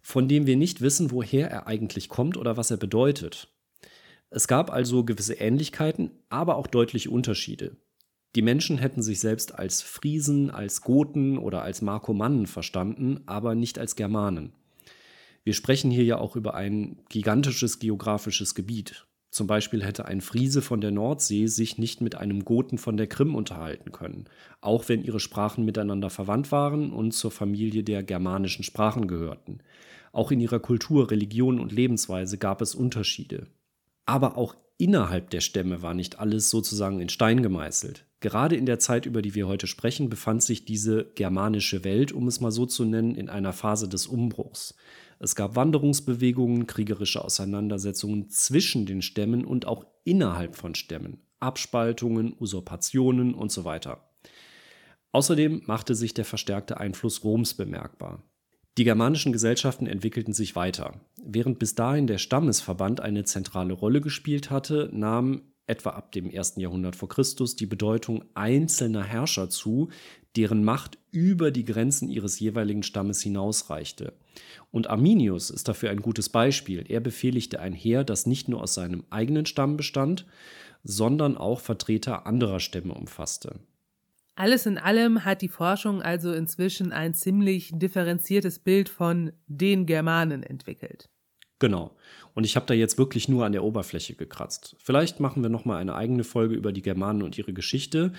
von 0.00 0.28
dem 0.28 0.46
wir 0.46 0.56
nicht 0.56 0.80
wissen, 0.80 1.10
woher 1.10 1.50
er 1.50 1.66
eigentlich 1.66 2.08
kommt 2.08 2.36
oder 2.36 2.56
was 2.56 2.70
er 2.70 2.78
bedeutet. 2.78 3.48
Es 4.30 4.48
gab 4.48 4.70
also 4.70 5.04
gewisse 5.04 5.34
Ähnlichkeiten, 5.34 6.10
aber 6.28 6.56
auch 6.56 6.66
deutliche 6.66 7.10
Unterschiede. 7.10 7.76
Die 8.36 8.42
Menschen 8.42 8.78
hätten 8.78 9.02
sich 9.02 9.20
selbst 9.20 9.54
als 9.54 9.82
Friesen, 9.82 10.50
als 10.50 10.82
Goten 10.82 11.38
oder 11.38 11.62
als 11.62 11.82
Markomannen 11.82 12.46
verstanden, 12.46 13.22
aber 13.26 13.54
nicht 13.54 13.78
als 13.78 13.96
Germanen. 13.96 14.52
Wir 15.44 15.54
sprechen 15.54 15.90
hier 15.90 16.04
ja 16.04 16.18
auch 16.18 16.36
über 16.36 16.54
ein 16.54 16.98
gigantisches 17.08 17.78
geografisches 17.78 18.54
Gebiet. 18.54 19.07
Zum 19.30 19.46
Beispiel 19.46 19.84
hätte 19.84 20.06
ein 20.06 20.22
Friese 20.22 20.62
von 20.62 20.80
der 20.80 20.90
Nordsee 20.90 21.46
sich 21.46 21.76
nicht 21.76 22.00
mit 22.00 22.14
einem 22.14 22.44
Goten 22.44 22.78
von 22.78 22.96
der 22.96 23.06
Krim 23.06 23.34
unterhalten 23.34 23.92
können, 23.92 24.24
auch 24.60 24.88
wenn 24.88 25.02
ihre 25.02 25.20
Sprachen 25.20 25.64
miteinander 25.64 26.08
verwandt 26.08 26.50
waren 26.50 26.92
und 26.92 27.12
zur 27.12 27.30
Familie 27.30 27.84
der 27.84 28.02
germanischen 28.02 28.64
Sprachen 28.64 29.06
gehörten. 29.06 29.58
Auch 30.12 30.30
in 30.30 30.40
ihrer 30.40 30.60
Kultur, 30.60 31.10
Religion 31.10 31.60
und 31.60 31.72
Lebensweise 31.72 32.38
gab 32.38 32.62
es 32.62 32.74
Unterschiede. 32.74 33.46
Aber 34.06 34.38
auch 34.38 34.56
innerhalb 34.78 35.30
der 35.30 35.40
Stämme 35.40 35.82
war 35.82 35.92
nicht 35.92 36.18
alles 36.18 36.50
sozusagen 36.50 37.00
in 37.00 37.08
Stein 37.08 37.42
gemeißelt. 37.42 38.06
Gerade 38.20 38.56
in 38.56 38.66
der 38.66 38.78
Zeit, 38.78 39.06
über 39.06 39.22
die 39.22 39.34
wir 39.34 39.46
heute 39.46 39.66
sprechen, 39.66 40.08
befand 40.08 40.42
sich 40.42 40.64
diese 40.64 41.04
germanische 41.14 41.84
Welt, 41.84 42.10
um 42.10 42.26
es 42.26 42.40
mal 42.40 42.50
so 42.50 42.66
zu 42.66 42.84
nennen, 42.84 43.14
in 43.14 43.28
einer 43.28 43.52
Phase 43.52 43.88
des 43.88 44.06
Umbruchs. 44.06 44.74
Es 45.20 45.36
gab 45.36 45.56
Wanderungsbewegungen, 45.56 46.66
kriegerische 46.66 47.24
Auseinandersetzungen 47.24 48.28
zwischen 48.28 48.86
den 48.86 49.02
Stämmen 49.02 49.44
und 49.44 49.66
auch 49.66 49.84
innerhalb 50.04 50.56
von 50.56 50.74
Stämmen, 50.74 51.20
Abspaltungen, 51.40 52.34
Usurpationen 52.38 53.34
und 53.34 53.52
so 53.52 53.64
weiter. 53.64 54.08
Außerdem 55.12 55.62
machte 55.66 55.94
sich 55.94 56.14
der 56.14 56.24
verstärkte 56.24 56.78
Einfluss 56.78 57.24
Roms 57.24 57.54
bemerkbar. 57.54 58.22
Die 58.78 58.84
germanischen 58.84 59.32
Gesellschaften 59.32 59.88
entwickelten 59.88 60.32
sich 60.32 60.54
weiter. 60.54 61.00
Während 61.20 61.58
bis 61.58 61.74
dahin 61.74 62.06
der 62.06 62.18
Stammesverband 62.18 63.00
eine 63.00 63.24
zentrale 63.24 63.74
Rolle 63.74 64.00
gespielt 64.00 64.50
hatte, 64.50 64.88
nahm 64.92 65.42
etwa 65.66 65.90
ab 65.90 66.12
dem 66.12 66.30
ersten 66.30 66.60
Jahrhundert 66.60 66.94
vor 66.94 67.08
Christus 67.08 67.56
die 67.56 67.66
Bedeutung 67.66 68.24
einzelner 68.34 69.02
Herrscher 69.02 69.50
zu, 69.50 69.88
deren 70.36 70.62
Macht 70.62 70.96
über 71.10 71.50
die 71.50 71.64
Grenzen 71.64 72.08
ihres 72.08 72.38
jeweiligen 72.38 72.84
Stammes 72.84 73.20
hinausreichte. 73.20 74.12
Und 74.70 74.86
Arminius 74.86 75.50
ist 75.50 75.66
dafür 75.66 75.90
ein 75.90 76.00
gutes 76.00 76.28
Beispiel. 76.28 76.84
Er 76.88 77.00
befehligte 77.00 77.58
ein 77.58 77.72
Heer, 77.72 78.04
das 78.04 78.26
nicht 78.26 78.48
nur 78.48 78.62
aus 78.62 78.74
seinem 78.74 79.02
eigenen 79.10 79.44
Stamm 79.44 79.76
bestand, 79.76 80.24
sondern 80.84 81.36
auch 81.36 81.58
Vertreter 81.58 82.26
anderer 82.26 82.60
Stämme 82.60 82.94
umfasste. 82.94 83.58
Alles 84.38 84.66
in 84.66 84.78
allem 84.78 85.24
hat 85.24 85.42
die 85.42 85.48
Forschung 85.48 86.00
also 86.00 86.32
inzwischen 86.32 86.92
ein 86.92 87.12
ziemlich 87.12 87.72
differenziertes 87.74 88.60
Bild 88.60 88.88
von 88.88 89.32
den 89.48 89.84
Germanen 89.84 90.44
entwickelt. 90.44 91.10
Genau. 91.58 91.96
Und 92.34 92.44
ich 92.44 92.54
habe 92.54 92.64
da 92.64 92.72
jetzt 92.72 92.98
wirklich 92.98 93.28
nur 93.28 93.44
an 93.44 93.50
der 93.50 93.64
Oberfläche 93.64 94.14
gekratzt. 94.14 94.76
Vielleicht 94.78 95.18
machen 95.18 95.42
wir 95.42 95.50
noch 95.50 95.64
mal 95.64 95.78
eine 95.78 95.96
eigene 95.96 96.22
Folge 96.22 96.54
über 96.54 96.70
die 96.70 96.82
Germanen 96.82 97.22
und 97.22 97.36
ihre 97.36 97.52
Geschichte. 97.52 98.12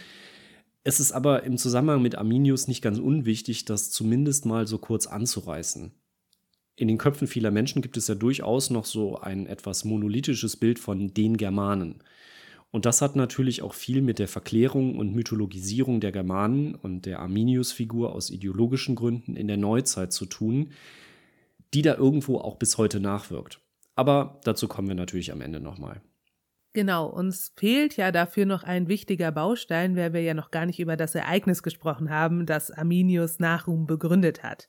Es 0.83 0.99
ist 0.99 1.13
aber 1.13 1.43
im 1.43 1.57
Zusammenhang 1.57 2.01
mit 2.01 2.15
Arminius 2.15 2.67
nicht 2.67 2.81
ganz 2.81 2.99
unwichtig, 2.99 3.63
das 3.63 3.89
zumindest 3.89 4.45
mal 4.45 4.67
so 4.67 4.77
kurz 4.77 5.07
anzureißen. 5.07 5.93
In 6.75 6.87
den 6.89 6.97
Köpfen 6.97 7.27
vieler 7.27 7.51
Menschen 7.51 7.81
gibt 7.81 7.95
es 7.95 8.09
ja 8.09 8.15
durchaus 8.15 8.71
noch 8.71 8.83
so 8.83 9.17
ein 9.19 9.47
etwas 9.47 9.85
monolithisches 9.85 10.57
Bild 10.57 10.79
von 10.79 11.13
den 11.13 11.37
Germanen. 11.37 12.03
Und 12.71 12.85
das 12.85 13.01
hat 13.01 13.15
natürlich 13.15 13.63
auch 13.63 13.73
viel 13.73 14.01
mit 14.01 14.19
der 14.19 14.27
Verklärung 14.27 14.97
und 14.97 15.15
Mythologisierung 15.15 15.99
der 15.99 16.11
Germanen 16.11 16.75
und 16.75 17.05
der 17.05 17.19
Arminius-Figur 17.19 18.13
aus 18.13 18.29
ideologischen 18.29 18.95
Gründen 18.95 19.35
in 19.35 19.47
der 19.47 19.57
Neuzeit 19.57 20.13
zu 20.13 20.25
tun, 20.25 20.71
die 21.73 21.81
da 21.81 21.95
irgendwo 21.95 22.37
auch 22.37 22.57
bis 22.57 22.77
heute 22.77 22.99
nachwirkt. 22.99 23.59
Aber 23.95 24.39
dazu 24.43 24.67
kommen 24.67 24.87
wir 24.87 24.95
natürlich 24.95 25.31
am 25.31 25.41
Ende 25.41 25.59
nochmal. 25.59 26.01
Genau, 26.73 27.07
uns 27.07 27.51
fehlt 27.57 27.97
ja 27.97 28.11
dafür 28.11 28.45
noch 28.45 28.63
ein 28.63 28.87
wichtiger 28.87 29.31
Baustein, 29.31 29.95
weil 29.95 30.13
wir 30.13 30.21
ja 30.21 30.35
noch 30.35 30.51
gar 30.51 30.67
nicht 30.67 30.79
über 30.79 30.95
das 30.95 31.15
Ereignis 31.15 31.63
gesprochen 31.63 32.11
haben, 32.11 32.45
das 32.45 32.69
Arminius 32.69 33.39
Nachruhm 33.39 33.87
begründet 33.87 34.43
hat. 34.43 34.67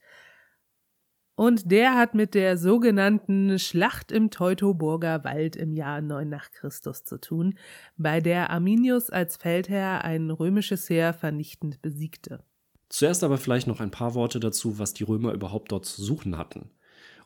Und 1.41 1.71
der 1.71 1.95
hat 1.95 2.15
mit 2.15 2.35
der 2.35 2.59
sogenannten 2.59 3.59
Schlacht 3.59 4.13
im 4.13 4.31
Teutoburger 4.31 5.25
Wald 5.25 5.57
im 5.57 5.73
Jahr 5.73 6.03
9 6.03 6.29
nach 6.29 6.51
Christus 6.51 7.05
zu 7.05 7.19
tun, 7.19 7.55
bei 7.97 8.21
der 8.21 8.51
Arminius 8.51 9.09
als 9.09 9.39
Feldherr 9.39 10.05
ein 10.05 10.31
römisches 10.31 10.91
Heer 10.91 11.15
vernichtend 11.15 11.81
besiegte. 11.81 12.45
Zuerst 12.91 13.25
aber 13.25 13.39
vielleicht 13.39 13.69
noch 13.69 13.81
ein 13.81 13.91
paar 13.91 14.15
Worte 14.15 14.39
dazu, 14.39 14.79
was 14.79 14.93
die 14.93 15.05
Römer 15.05 15.33
überhaupt 15.33 15.73
dort 15.73 15.87
zu 15.87 16.03
suchen 16.03 16.37
hatten. 16.37 16.69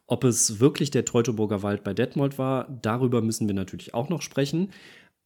Ob 0.07 0.23
es 0.23 0.61
wirklich 0.61 0.93
der 0.93 1.05
Teutoburger 1.05 1.65
Wald 1.65 1.83
bei 1.83 1.93
Detmold 1.93 2.39
war, 2.39 2.69
darüber 2.83 3.21
müssen 3.21 3.49
wir 3.49 3.55
natürlich 3.57 3.95
auch 3.95 4.11
noch 4.11 4.23
sprechen. 4.23 4.71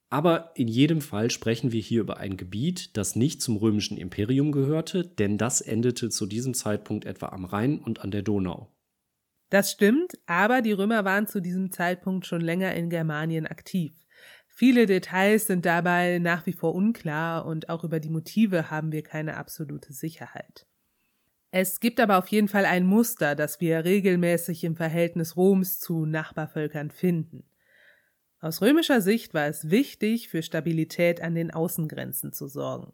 Aber 0.08 0.52
in 0.54 0.66
jedem 0.66 1.02
Fall 1.02 1.30
sprechen 1.30 1.72
wir 1.72 1.82
hier 1.82 2.00
über 2.00 2.16
ein 2.16 2.38
Gebiet, 2.38 2.96
das 2.96 3.16
nicht 3.16 3.42
zum 3.42 3.58
römischen 3.58 3.98
Imperium 3.98 4.50
gehörte, 4.50 5.06
denn 5.06 5.36
das 5.36 5.60
endete 5.60 6.08
zu 6.08 6.24
diesem 6.24 6.54
Zeitpunkt 6.54 7.04
etwa 7.04 7.26
am 7.26 7.44
Rhein 7.44 7.80
und 7.80 8.00
an 8.00 8.10
der 8.10 8.22
Donau. 8.22 8.72
Das 9.50 9.70
stimmt, 9.70 10.18
aber 10.26 10.60
die 10.60 10.72
Römer 10.72 11.04
waren 11.04 11.26
zu 11.26 11.40
diesem 11.40 11.72
Zeitpunkt 11.72 12.26
schon 12.26 12.40
länger 12.40 12.74
in 12.74 12.90
Germanien 12.90 13.46
aktiv. 13.46 13.92
Viele 14.48 14.86
Details 14.86 15.46
sind 15.46 15.64
dabei 15.64 16.18
nach 16.18 16.44
wie 16.44 16.52
vor 16.52 16.74
unklar 16.74 17.46
und 17.46 17.68
auch 17.68 17.84
über 17.84 18.00
die 18.00 18.10
Motive 18.10 18.70
haben 18.70 18.92
wir 18.92 19.02
keine 19.02 19.36
absolute 19.36 19.92
Sicherheit. 19.92 20.66
Es 21.50 21.80
gibt 21.80 21.98
aber 22.00 22.18
auf 22.18 22.28
jeden 22.28 22.48
Fall 22.48 22.66
ein 22.66 22.84
Muster, 22.84 23.34
das 23.34 23.60
wir 23.60 23.84
regelmäßig 23.84 24.64
im 24.64 24.76
Verhältnis 24.76 25.36
Roms 25.36 25.78
zu 25.78 26.04
Nachbarvölkern 26.04 26.90
finden. 26.90 27.44
Aus 28.40 28.60
römischer 28.60 29.00
Sicht 29.00 29.32
war 29.32 29.46
es 29.46 29.70
wichtig, 29.70 30.28
für 30.28 30.42
Stabilität 30.42 31.22
an 31.22 31.34
den 31.34 31.50
Außengrenzen 31.50 32.32
zu 32.32 32.48
sorgen. 32.48 32.92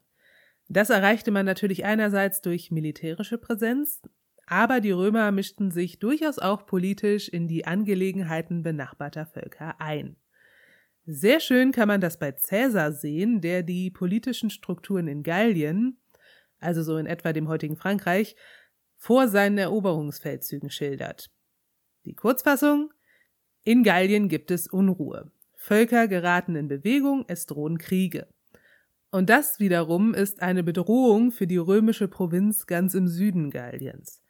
Das 0.69 0.89
erreichte 0.89 1.31
man 1.31 1.45
natürlich 1.45 1.85
einerseits 1.85 2.41
durch 2.41 2.71
militärische 2.71 3.39
Präsenz, 3.39 4.01
aber 4.47 4.81
die 4.81 4.91
Römer 4.91 5.33
mischten 5.33 5.71
sich 5.71 5.99
durchaus 5.99 6.39
auch 6.39 6.67
politisch 6.67 7.29
in 7.29 7.49
die 7.49 7.67
Angelegenheiten 7.67 8.63
benachbarter 8.63 9.27
Völker 9.27 9.81
ein. 9.81 10.17
Sehr 11.07 11.41
schön 11.41 11.73
kann 11.73 11.89
man 11.89 12.01
das 12.01 12.19
bei 12.19 12.33
Caesar 12.33 12.93
sehen, 12.93 13.41
der 13.41 13.63
die 13.63 13.91
politischen 13.91 14.49
Strukturen 14.51 15.07
in 15.07 15.23
Gallien, 15.23 15.99
also 16.61 16.83
so 16.83 16.97
in 16.97 17.07
etwa 17.07 17.33
dem 17.33 17.49
heutigen 17.49 17.77
Frankreich, 17.77 18.37
vor 18.97 19.29
seinen 19.29 19.59
Eroberungsfeldzügen 19.59 20.71
schildert. 20.71 21.31
Die 22.07 22.15
Kurzfassung 22.15 22.93
In 23.65 23.83
Gallien 23.83 24.29
gibt 24.29 24.51
es 24.51 24.67
Unruhe. 24.67 25.31
Völker 25.57 26.09
geraten 26.09 26.57
in 26.57 26.69
Bewegung, 26.69 27.25
es 27.29 27.47
drohen 27.47 27.79
Kriege. 27.79 28.27
Und 29.11 29.31
das 29.31 29.61
wiederum 29.61 30.13
ist 30.13 30.43
eine 30.43 30.63
Bedrohung 30.63 31.33
für 31.33 31.47
die 31.47 31.57
römische 31.57 32.09
Provinz 32.09 32.67
ganz 32.67 32.95
im 32.95 33.09
Süden 33.09 33.51
Galliens. 33.51 34.24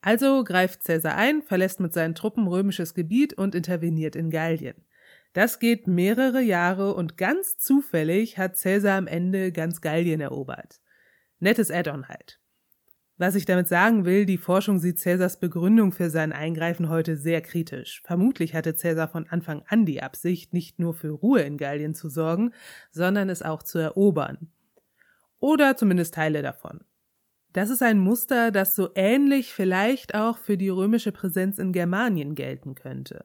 Also 0.00 0.44
greift 0.44 0.84
Caesar 0.84 1.16
ein, 1.16 1.42
verlässt 1.42 1.80
mit 1.80 1.92
seinen 1.92 2.14
Truppen 2.14 2.46
römisches 2.46 2.94
Gebiet 2.94 3.34
und 3.34 3.54
interveniert 3.54 4.16
in 4.16 4.30
Gallien. 4.30 4.86
Das 5.32 5.58
geht 5.58 5.86
mehrere 5.86 6.40
Jahre 6.40 6.94
und 6.94 7.16
ganz 7.16 7.56
zufällig 7.56 8.38
hat 8.38 8.60
Caesar 8.60 8.96
am 8.96 9.06
Ende 9.06 9.52
ganz 9.52 9.80
Gallien 9.80 10.20
erobert. 10.20 10.80
Nettes 11.38 11.70
Add-on 11.70 12.08
halt. 12.08 12.40
Was 13.20 13.34
ich 13.34 13.44
damit 13.44 13.68
sagen 13.68 14.06
will, 14.06 14.24
die 14.24 14.38
Forschung 14.38 14.78
sieht 14.78 14.98
Cäsars 14.98 15.38
Begründung 15.38 15.92
für 15.92 16.08
sein 16.08 16.32
Eingreifen 16.32 16.88
heute 16.88 17.18
sehr 17.18 17.42
kritisch. 17.42 18.00
Vermutlich 18.02 18.54
hatte 18.54 18.74
Cäsar 18.74 19.08
von 19.08 19.28
Anfang 19.28 19.62
an 19.68 19.84
die 19.84 20.02
Absicht, 20.02 20.54
nicht 20.54 20.78
nur 20.78 20.94
für 20.94 21.10
Ruhe 21.10 21.42
in 21.42 21.58
Gallien 21.58 21.94
zu 21.94 22.08
sorgen, 22.08 22.54
sondern 22.90 23.28
es 23.28 23.42
auch 23.42 23.62
zu 23.62 23.78
erobern. 23.78 24.50
Oder 25.38 25.76
zumindest 25.76 26.14
Teile 26.14 26.40
davon. 26.40 26.80
Das 27.52 27.68
ist 27.68 27.82
ein 27.82 27.98
Muster, 27.98 28.52
das 28.52 28.76
so 28.76 28.90
ähnlich 28.94 29.52
vielleicht 29.52 30.14
auch 30.14 30.38
für 30.38 30.56
die 30.56 30.68
römische 30.68 31.10
Präsenz 31.10 31.58
in 31.58 31.72
Germanien 31.72 32.34
gelten 32.34 32.74
könnte. 32.74 33.24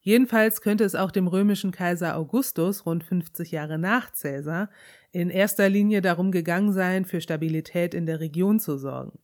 Jedenfalls 0.00 0.60
könnte 0.60 0.84
es 0.84 0.94
auch 0.94 1.10
dem 1.10 1.26
römischen 1.26 1.70
Kaiser 1.70 2.16
Augustus 2.18 2.84
rund 2.84 3.04
50 3.04 3.52
Jahre 3.52 3.78
nach 3.78 4.12
Caesar 4.12 4.68
in 5.12 5.30
erster 5.30 5.70
Linie 5.70 6.02
darum 6.02 6.30
gegangen 6.30 6.74
sein, 6.74 7.06
für 7.06 7.22
Stabilität 7.22 7.94
in 7.94 8.04
der 8.04 8.20
Region 8.20 8.60
zu 8.60 8.76
sorgen. 8.76 9.18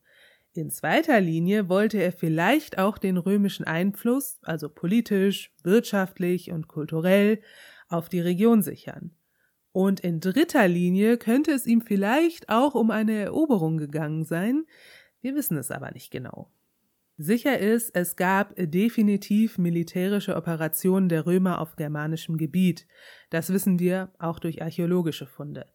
In 0.55 0.71
zweiter 0.71 1.21
Linie 1.21 1.69
wollte 1.69 1.99
er 1.99 2.13
vielleicht 2.13 2.79
auch 2.79 2.97
den 2.97 3.19
römischen 3.19 3.67
Einfluss, 3.67 4.39
also 4.43 4.71
politisch, 4.71 5.53
wirtschaftlich 5.63 6.51
und 6.51 6.67
kulturell, 6.67 7.43
auf 7.89 8.09
die 8.09 8.21
Region 8.21 8.63
sichern. 8.63 9.15
Und 9.73 10.01
in 10.01 10.21
dritter 10.21 10.67
Linie 10.67 11.17
könnte 11.17 11.53
es 11.53 11.67
ihm 11.67 11.81
vielleicht 11.81 12.49
auch 12.49 12.75
um 12.75 12.91
eine 12.91 13.15
Eroberung 13.15 13.79
gegangen 13.79 14.25
sein, 14.25 14.65
wir 15.21 15.35
wissen 15.35 15.57
es 15.59 15.71
aber 15.71 15.93
nicht 15.93 16.11
genau. 16.11 16.51
Sicher 17.19 17.59
ist, 17.59 17.95
es 17.95 18.17
gab 18.17 18.55
definitiv 18.57 19.59
militärische 19.59 20.37
Operationen 20.37 21.11
der 21.11 21.27
Römer 21.27 21.61
auf 21.61 21.77
germanischem 21.77 22.39
Gebiet. 22.39 22.87
Das 23.29 23.53
wissen 23.53 23.79
wir 23.79 24.11
auch 24.19 24.39
durch 24.39 24.63
archäologische 24.63 25.27
Funde. 25.27 25.67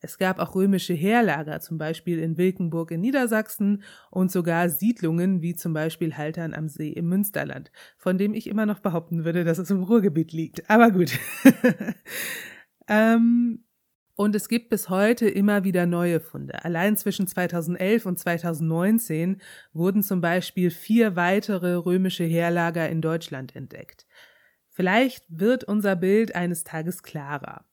Es 0.00 0.16
gab 0.16 0.38
auch 0.38 0.54
römische 0.54 0.94
Heerlager, 0.94 1.60
zum 1.60 1.76
Beispiel 1.76 2.18
in 2.18 2.38
Wilkenburg 2.38 2.90
in 2.90 3.02
Niedersachsen 3.02 3.82
und 4.10 4.32
sogar 4.32 4.70
Siedlungen 4.70 5.42
wie 5.42 5.54
zum 5.54 5.74
Beispiel 5.74 6.16
Haltern 6.16 6.54
am 6.54 6.68
See 6.68 6.90
im 6.90 7.08
Münsterland, 7.08 7.70
von 7.98 8.16
dem 8.16 8.32
ich 8.32 8.46
immer 8.46 8.64
noch 8.64 8.80
behaupten 8.80 9.24
würde, 9.24 9.44
dass 9.44 9.58
es 9.58 9.70
im 9.70 9.82
Ruhrgebiet 9.82 10.32
liegt. 10.32 10.68
Aber 10.70 10.90
gut. 10.90 11.18
ähm, 12.88 13.64
und 14.16 14.36
es 14.36 14.48
gibt 14.48 14.70
bis 14.70 14.88
heute 14.90 15.28
immer 15.28 15.64
wieder 15.64 15.86
neue 15.86 16.20
Funde. 16.20 16.64
Allein 16.64 16.96
zwischen 16.96 17.26
2011 17.26 18.06
und 18.06 18.18
2019 18.18 19.40
wurden 19.72 20.02
zum 20.04 20.20
Beispiel 20.20 20.70
vier 20.70 21.16
weitere 21.16 21.74
römische 21.74 22.24
Heerlager 22.24 22.88
in 22.88 23.00
Deutschland 23.00 23.56
entdeckt. 23.56 24.06
Vielleicht 24.70 25.24
wird 25.28 25.64
unser 25.64 25.96
Bild 25.96 26.34
eines 26.34 26.62
Tages 26.62 27.02
klarer. 27.02 27.64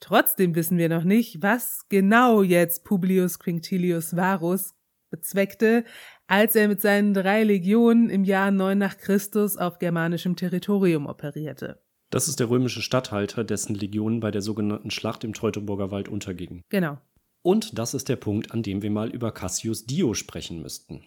Trotzdem 0.00 0.54
wissen 0.54 0.78
wir 0.78 0.88
noch 0.88 1.04
nicht, 1.04 1.42
was 1.42 1.86
genau 1.88 2.42
jetzt 2.42 2.84
Publius 2.84 3.38
Quinctilius 3.38 4.16
Varus 4.16 4.74
bezweckte, 5.10 5.84
als 6.26 6.54
er 6.54 6.68
mit 6.68 6.80
seinen 6.80 7.14
drei 7.14 7.44
Legionen 7.44 8.08
im 8.08 8.24
Jahr 8.24 8.50
9 8.50 8.78
nach 8.78 8.96
Christus 8.96 9.56
auf 9.56 9.78
germanischem 9.78 10.36
Territorium 10.36 11.06
operierte. 11.06 11.80
Das 12.10 12.28
ist 12.28 12.40
der 12.40 12.48
römische 12.48 12.82
Statthalter, 12.82 13.44
dessen 13.44 13.74
Legionen 13.74 14.20
bei 14.20 14.30
der 14.30 14.42
sogenannten 14.42 14.90
Schlacht 14.90 15.24
im 15.24 15.34
Teutoburger 15.34 15.90
Wald 15.90 16.08
untergingen. 16.08 16.62
Genau. 16.68 16.98
Und 17.42 17.78
das 17.78 17.94
ist 17.94 18.08
der 18.08 18.16
Punkt, 18.16 18.52
an 18.52 18.62
dem 18.62 18.82
wir 18.82 18.90
mal 18.90 19.10
über 19.10 19.32
Cassius 19.32 19.84
Dio 19.86 20.14
sprechen 20.14 20.62
müssten. 20.62 21.02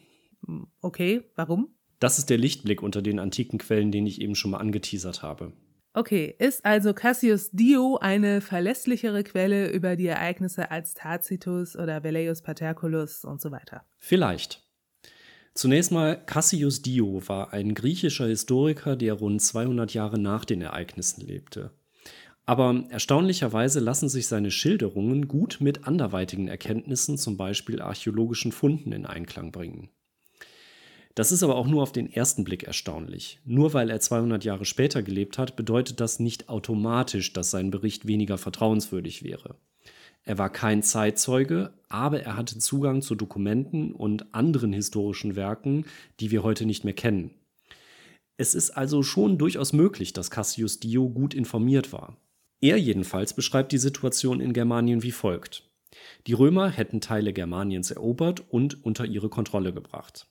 Okay, 0.82 1.24
warum? 1.36 1.76
Das 2.00 2.18
ist 2.18 2.30
der 2.30 2.38
Lichtblick 2.38 2.82
unter 2.82 3.02
den 3.02 3.20
antiken 3.20 3.60
Quellen, 3.60 3.92
den 3.92 4.08
ich 4.08 4.22
eben 4.22 4.36
schon 4.36 4.52
mal 4.52 4.58
angeteasert 4.58 5.22
habe. 5.22 5.54
Okay, 5.94 6.34
ist 6.40 6.64
also 6.64 6.94
Cassius 6.94 7.52
Dio 7.52 7.98
eine 7.98 8.40
verlässlichere 8.40 9.24
Quelle 9.24 9.70
über 9.72 9.98
die 9.98 10.08
Ereignisse 10.08 10.72
als 10.72 10.94
Tacitus 10.94 11.76
oder 11.76 12.04
Velleius 12.04 12.42
Paterculus 12.42 13.26
und 13.26 13.42
so 13.42 13.52
weiter? 13.52 13.84
Vielleicht. 13.98 14.64
Zunächst 15.54 15.92
mal, 15.92 16.16
Cassius 16.26 16.82
Dio 16.82 17.22
war 17.28 17.52
ein 17.54 17.74
griechischer 17.74 18.28
Historiker, 18.28 18.96
der 18.96 19.14
rund 19.14 19.42
200 19.42 19.94
Jahre 19.94 20.18
nach 20.18 20.46
den 20.46 20.62
Ereignissen 20.62 21.26
lebte. 21.26 21.72
Aber 22.46 22.86
erstaunlicherweise 22.90 23.80
lassen 23.80 24.10
sich 24.10 24.28
seine 24.28 24.50
Schilderungen 24.50 25.28
gut 25.28 25.58
mit 25.60 25.88
anderweitigen 25.88 26.48
Erkenntnissen, 26.48 27.18
zum 27.18 27.38
Beispiel 27.38 27.82
archäologischen 27.82 28.52
Funden, 28.52 28.92
in 28.94 29.06
Einklang 29.06 29.52
bringen. 29.52 29.90
Das 31.16 31.32
ist 31.32 31.44
aber 31.44 31.56
auch 31.56 31.68
nur 31.68 31.84
auf 31.84 31.92
den 31.92 32.12
ersten 32.12 32.46
Blick 32.46 32.64
erstaunlich. 32.64 33.40
Nur 33.46 33.74
weil 33.74 33.90
er 33.90 34.00
200 34.00 34.46
Jahre 34.46 34.66
später 34.66 35.04
gelebt 35.04 35.38
hat, 35.38 35.58
bedeutet 35.58 36.00
das 36.00 36.20
nicht 36.20 36.48
automatisch, 36.50 37.34
dass 37.34 37.52
sein 37.52 37.70
Bericht 37.70 38.08
weniger 38.08 38.38
vertrauenswürdig 38.38 39.24
wäre. 39.24 39.56
Er 40.24 40.38
war 40.38 40.52
kein 40.52 40.84
Zeitzeuge, 40.84 41.74
aber 41.90 42.22
er 42.22 42.38
hatte 42.38 42.60
Zugang 42.60 43.02
zu 43.02 43.16
Dokumenten 43.16 43.92
und 43.94 44.34
anderen 44.34 44.72
historischen 44.72 45.36
Werken, 45.36 45.86
die 46.20 46.32
wir 46.32 46.44
heute 46.44 46.66
nicht 46.66 46.84
mehr 46.84 46.94
kennen. 46.94 47.32
Es 48.38 48.56
ist 48.56 48.72
also 48.72 49.04
schon 49.04 49.38
durchaus 49.38 49.74
möglich, 49.74 50.14
dass 50.14 50.32
Cassius 50.32 50.80
Dio 50.80 51.10
gut 51.10 51.34
informiert 51.34 51.92
war. 51.92 52.18
Er 52.62 52.78
jedenfalls 52.78 53.36
beschreibt 53.36 53.72
die 53.72 53.78
Situation 53.78 54.40
in 54.40 54.54
Germanien 54.54 55.04
wie 55.04 55.12
folgt. 55.12 55.70
Die 56.28 56.34
Römer 56.34 56.70
hätten 56.70 57.02
Teile 57.02 57.34
Germaniens 57.34 57.92
erobert 57.92 58.44
und 58.50 58.84
unter 58.86 59.06
ihre 59.06 59.30
Kontrolle 59.30 59.74
gebracht. 59.74 60.28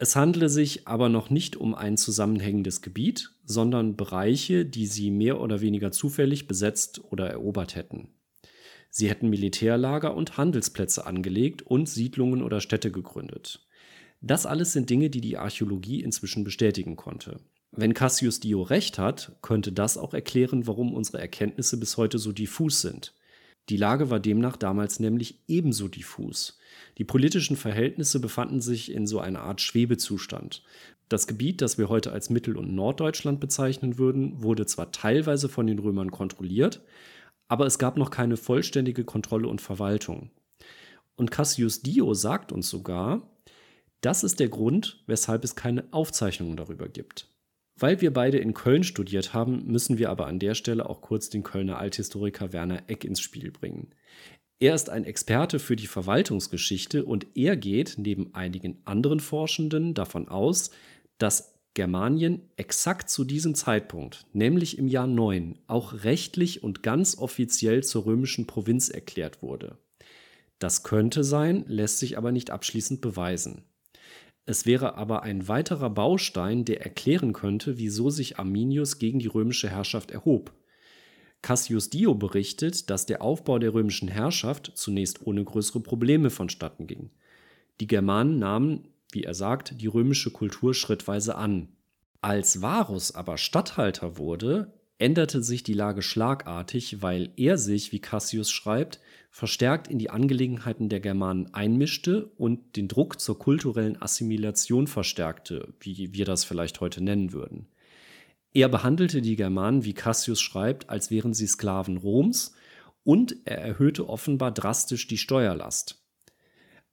Es 0.00 0.14
handele 0.14 0.48
sich 0.48 0.86
aber 0.86 1.08
noch 1.08 1.30
nicht 1.30 1.56
um 1.56 1.74
ein 1.74 1.96
zusammenhängendes 1.96 2.82
Gebiet, 2.82 3.32
sondern 3.44 3.96
Bereiche, 3.96 4.64
die 4.64 4.86
sie 4.86 5.10
mehr 5.10 5.40
oder 5.40 5.60
weniger 5.60 5.90
zufällig 5.90 6.46
besetzt 6.46 7.02
oder 7.10 7.28
erobert 7.28 7.74
hätten. 7.74 8.08
Sie 8.90 9.08
hätten 9.08 9.28
Militärlager 9.28 10.14
und 10.14 10.36
Handelsplätze 10.36 11.06
angelegt 11.06 11.62
und 11.62 11.88
Siedlungen 11.88 12.42
oder 12.42 12.60
Städte 12.60 12.90
gegründet. 12.90 13.66
Das 14.20 14.46
alles 14.46 14.72
sind 14.72 14.90
Dinge, 14.90 15.10
die 15.10 15.20
die 15.20 15.36
Archäologie 15.36 16.02
inzwischen 16.02 16.44
bestätigen 16.44 16.96
konnte. 16.96 17.40
Wenn 17.70 17.94
Cassius 17.94 18.40
Dio 18.40 18.62
recht 18.62 18.98
hat, 18.98 19.36
könnte 19.42 19.72
das 19.72 19.98
auch 19.98 20.14
erklären, 20.14 20.66
warum 20.66 20.94
unsere 20.94 21.20
Erkenntnisse 21.20 21.78
bis 21.78 21.96
heute 21.96 22.18
so 22.18 22.32
diffus 22.32 22.80
sind. 22.80 23.14
Die 23.68 23.76
Lage 23.76 24.08
war 24.08 24.18
demnach 24.18 24.56
damals 24.56 24.98
nämlich 24.98 25.40
ebenso 25.46 25.88
diffus. 25.88 26.58
Die 26.96 27.04
politischen 27.04 27.56
Verhältnisse 27.56 28.18
befanden 28.18 28.62
sich 28.62 28.90
in 28.90 29.06
so 29.06 29.20
einer 29.20 29.40
Art 29.40 29.60
Schwebezustand. 29.60 30.62
Das 31.10 31.26
Gebiet, 31.26 31.60
das 31.60 31.76
wir 31.76 31.88
heute 31.88 32.12
als 32.12 32.30
Mittel- 32.30 32.56
und 32.56 32.74
Norddeutschland 32.74 33.40
bezeichnen 33.40 33.98
würden, 33.98 34.42
wurde 34.42 34.66
zwar 34.66 34.90
teilweise 34.90 35.48
von 35.48 35.66
den 35.66 35.78
Römern 35.78 36.10
kontrolliert, 36.10 36.80
aber 37.48 37.66
es 37.66 37.78
gab 37.78 37.96
noch 37.96 38.10
keine 38.10 38.36
vollständige 38.36 39.04
Kontrolle 39.04 39.48
und 39.48 39.60
Verwaltung. 39.60 40.30
Und 41.16 41.30
Cassius 41.30 41.82
Dio 41.82 42.14
sagt 42.14 42.52
uns 42.52 42.68
sogar, 42.68 43.28
das 44.00 44.22
ist 44.22 44.38
der 44.38 44.48
Grund, 44.48 45.02
weshalb 45.06 45.42
es 45.42 45.56
keine 45.56 45.84
Aufzeichnungen 45.90 46.56
darüber 46.56 46.88
gibt. 46.88 47.28
Weil 47.76 48.00
wir 48.00 48.12
beide 48.12 48.38
in 48.38 48.54
Köln 48.54 48.84
studiert 48.84 49.34
haben, 49.34 49.64
müssen 49.66 49.98
wir 49.98 50.10
aber 50.10 50.26
an 50.26 50.38
der 50.38 50.54
Stelle 50.54 50.88
auch 50.88 51.00
kurz 51.00 51.30
den 51.30 51.42
Kölner 51.42 51.78
Althistoriker 51.78 52.52
Werner 52.52 52.84
Eck 52.88 53.04
ins 53.04 53.20
Spiel 53.20 53.50
bringen. 53.50 53.92
Er 54.60 54.74
ist 54.74 54.90
ein 54.90 55.04
Experte 55.04 55.60
für 55.60 55.76
die 55.76 55.86
Verwaltungsgeschichte 55.86 57.04
und 57.04 57.26
er 57.34 57.56
geht 57.56 57.94
neben 57.96 58.34
einigen 58.34 58.80
anderen 58.84 59.20
Forschenden 59.20 59.94
davon 59.94 60.28
aus, 60.28 60.70
dass 61.18 61.57
Germanien 61.78 62.42
exakt 62.56 63.08
zu 63.08 63.22
diesem 63.22 63.54
Zeitpunkt, 63.54 64.26
nämlich 64.32 64.78
im 64.78 64.88
Jahr 64.88 65.06
9, 65.06 65.60
auch 65.68 66.02
rechtlich 66.02 66.64
und 66.64 66.82
ganz 66.82 67.16
offiziell 67.16 67.84
zur 67.84 68.04
römischen 68.04 68.48
Provinz 68.48 68.88
erklärt 68.88 69.42
wurde. 69.42 69.78
Das 70.58 70.82
könnte 70.82 71.22
sein, 71.22 71.64
lässt 71.68 72.00
sich 72.00 72.18
aber 72.18 72.32
nicht 72.32 72.50
abschließend 72.50 73.00
beweisen. 73.00 73.62
Es 74.44 74.66
wäre 74.66 74.96
aber 74.96 75.22
ein 75.22 75.46
weiterer 75.46 75.88
Baustein, 75.88 76.64
der 76.64 76.82
erklären 76.82 77.32
könnte, 77.32 77.78
wieso 77.78 78.10
sich 78.10 78.40
Arminius 78.40 78.98
gegen 78.98 79.20
die 79.20 79.28
römische 79.28 79.70
Herrschaft 79.70 80.10
erhob. 80.10 80.52
Cassius 81.42 81.90
Dio 81.90 82.16
berichtet, 82.16 82.90
dass 82.90 83.06
der 83.06 83.22
Aufbau 83.22 83.60
der 83.60 83.72
römischen 83.72 84.08
Herrschaft 84.08 84.72
zunächst 84.74 85.24
ohne 85.24 85.44
größere 85.44 85.78
Probleme 85.78 86.30
vonstatten 86.30 86.88
ging. 86.88 87.10
Die 87.78 87.86
Germanen 87.86 88.40
nahmen, 88.40 88.88
wie 89.12 89.24
er 89.24 89.34
sagt, 89.34 89.80
die 89.80 89.86
römische 89.86 90.30
Kultur 90.30 90.74
schrittweise 90.74 91.36
an. 91.36 91.68
Als 92.20 92.62
Varus 92.62 93.14
aber 93.14 93.38
Statthalter 93.38 94.18
wurde, 94.18 94.72
änderte 94.98 95.42
sich 95.42 95.62
die 95.62 95.74
Lage 95.74 96.02
schlagartig, 96.02 97.00
weil 97.00 97.32
er 97.36 97.56
sich, 97.56 97.92
wie 97.92 98.00
Cassius 98.00 98.50
schreibt, 98.50 99.00
verstärkt 99.30 99.88
in 99.88 99.98
die 99.98 100.10
Angelegenheiten 100.10 100.88
der 100.88 101.00
Germanen 101.00 101.54
einmischte 101.54 102.26
und 102.36 102.76
den 102.76 102.88
Druck 102.88 103.20
zur 103.20 103.38
kulturellen 103.38 104.00
Assimilation 104.02 104.88
verstärkte, 104.88 105.74
wie 105.80 106.12
wir 106.14 106.24
das 106.24 106.44
vielleicht 106.44 106.80
heute 106.80 107.02
nennen 107.02 107.32
würden. 107.32 107.68
Er 108.52 108.68
behandelte 108.68 109.22
die 109.22 109.36
Germanen, 109.36 109.84
wie 109.84 109.94
Cassius 109.94 110.40
schreibt, 110.40 110.90
als 110.90 111.10
wären 111.10 111.34
sie 111.34 111.46
Sklaven 111.46 111.98
Roms 111.98 112.54
und 113.04 113.36
er 113.44 113.58
erhöhte 113.58 114.08
offenbar 114.08 114.50
drastisch 114.50 115.06
die 115.06 115.18
Steuerlast. 115.18 116.02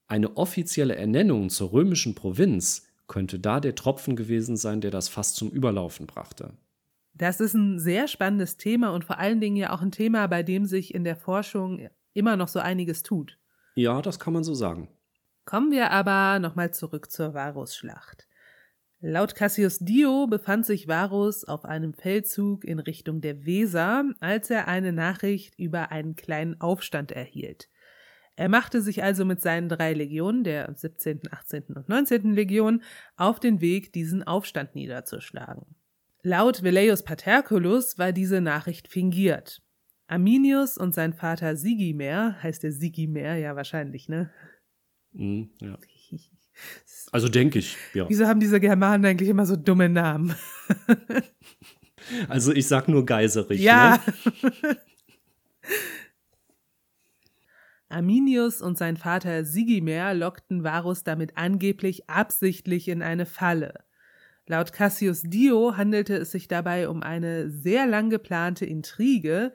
Eine 0.07 0.37
offizielle 0.37 0.95
Ernennung 0.95 1.49
zur 1.49 1.71
römischen 1.71 2.15
Provinz 2.15 2.87
könnte 3.07 3.39
da 3.39 3.59
der 3.59 3.75
Tropfen 3.75 4.15
gewesen 4.15 4.57
sein, 4.57 4.81
der 4.81 4.91
das 4.91 5.09
Fass 5.09 5.33
zum 5.33 5.49
Überlaufen 5.49 6.07
brachte. 6.07 6.53
Das 7.13 7.39
ist 7.39 7.53
ein 7.53 7.79
sehr 7.79 8.07
spannendes 8.07 8.57
Thema 8.57 8.89
und 8.89 9.05
vor 9.05 9.19
allen 9.19 9.39
Dingen 9.39 9.55
ja 9.55 9.71
auch 9.71 9.81
ein 9.81 9.91
Thema, 9.91 10.27
bei 10.27 10.43
dem 10.43 10.65
sich 10.65 10.93
in 10.93 11.03
der 11.03 11.15
Forschung 11.15 11.89
immer 12.13 12.35
noch 12.35 12.49
so 12.49 12.59
einiges 12.59 13.03
tut. 13.03 13.37
Ja, 13.75 14.01
das 14.01 14.19
kann 14.19 14.33
man 14.33 14.43
so 14.43 14.53
sagen. 14.53 14.89
Kommen 15.45 15.71
wir 15.71 15.91
aber 15.91 16.39
nochmal 16.39 16.73
zurück 16.73 17.11
zur 17.11 17.33
Varusschlacht. 17.33 18.27
Laut 18.99 19.35
Cassius 19.35 19.79
Dio 19.79 20.25
befand 20.27 20.65
sich 20.65 20.87
Varus 20.87 21.43
auf 21.43 21.63
einem 21.65 21.93
Feldzug 21.93 22.63
in 22.65 22.79
Richtung 22.79 23.21
der 23.21 23.45
Weser, 23.45 24.05
als 24.19 24.49
er 24.49 24.67
eine 24.67 24.91
Nachricht 24.91 25.59
über 25.59 25.91
einen 25.91 26.15
kleinen 26.15 26.59
Aufstand 26.59 27.11
erhielt. 27.11 27.69
Er 28.35 28.49
machte 28.49 28.81
sich 28.81 29.03
also 29.03 29.23
mit 29.23 29.41
seinen 29.41 29.69
drei 29.69 29.93
Legionen, 29.93 30.43
der 30.43 30.73
17., 30.73 31.21
18. 31.31 31.63
und 31.75 31.87
19. 31.87 32.33
Legion, 32.33 32.83
auf 33.15 33.39
den 33.39 33.61
Weg, 33.61 33.93
diesen 33.93 34.23
Aufstand 34.23 34.75
niederzuschlagen. 34.75 35.65
Laut 36.21 36.63
Velleius 36.63 37.03
Paterculus 37.03 37.97
war 37.97 38.11
diese 38.11 38.41
Nachricht 38.41 38.87
fingiert. 38.87 39.61
Arminius 40.07 40.77
und 40.77 40.93
sein 40.93 41.13
Vater 41.13 41.55
Sigimer, 41.55 42.41
heißt 42.43 42.63
der 42.63 42.71
Sigimer 42.71 43.35
ja 43.35 43.55
wahrscheinlich, 43.55 44.09
ne? 44.09 44.31
Mm, 45.13 45.43
ja. 45.61 45.77
Also 47.11 47.27
denke 47.27 47.59
ich, 47.59 47.75
ja. 47.93 48.07
Wieso 48.07 48.27
haben 48.27 48.39
diese 48.39 48.61
Germanen 48.61 49.05
eigentlich 49.05 49.27
immer 49.27 49.45
so 49.45 49.57
dumme 49.57 49.89
Namen? 49.89 50.33
also 52.29 52.53
ich 52.53 52.65
sag 52.65 52.87
nur 52.87 53.05
Geiserich. 53.05 53.59
Ja. 53.59 54.01
Ne? 54.41 54.77
Arminius 57.89 58.61
und 58.61 58.77
sein 58.77 58.97
Vater 58.97 59.45
Sigimer 59.45 60.13
lockten 60.13 60.63
Varus 60.63 61.03
damit 61.03 61.37
angeblich 61.37 62.09
absichtlich 62.09 62.87
in 62.87 63.01
eine 63.01 63.25
Falle. 63.25 63.85
Laut 64.47 64.73
Cassius 64.73 65.23
Dio 65.23 65.75
handelte 65.75 66.15
es 66.15 66.31
sich 66.31 66.47
dabei 66.47 66.89
um 66.89 67.01
eine 67.01 67.49
sehr 67.49 67.87
lang 67.87 68.09
geplante 68.09 68.65
Intrige, 68.65 69.53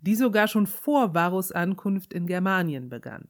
die 0.00 0.14
sogar 0.14 0.46
schon 0.46 0.66
vor 0.66 1.14
Varus 1.14 1.50
Ankunft 1.50 2.12
in 2.12 2.26
Germanien 2.26 2.88
begann. 2.88 3.28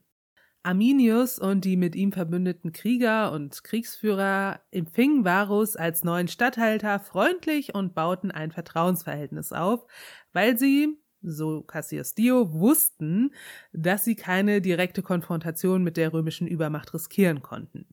Arminius 0.62 1.38
und 1.38 1.64
die 1.64 1.78
mit 1.78 1.96
ihm 1.96 2.12
verbündeten 2.12 2.72
Krieger 2.72 3.32
und 3.32 3.64
Kriegsführer 3.64 4.60
empfingen 4.70 5.24
Varus 5.24 5.76
als 5.76 6.04
neuen 6.04 6.28
Statthalter 6.28 7.00
freundlich 7.00 7.74
und 7.74 7.94
bauten 7.94 8.30
ein 8.30 8.50
Vertrauensverhältnis 8.50 9.52
auf, 9.52 9.86
weil 10.32 10.58
sie, 10.58 10.98
so 11.22 11.62
Cassius 11.62 12.14
Dio, 12.14 12.52
wussten, 12.52 13.32
dass 13.72 14.04
sie 14.04 14.16
keine 14.16 14.60
direkte 14.60 15.02
Konfrontation 15.02 15.82
mit 15.82 15.96
der 15.96 16.12
römischen 16.12 16.46
Übermacht 16.46 16.94
riskieren 16.94 17.42
konnten. 17.42 17.86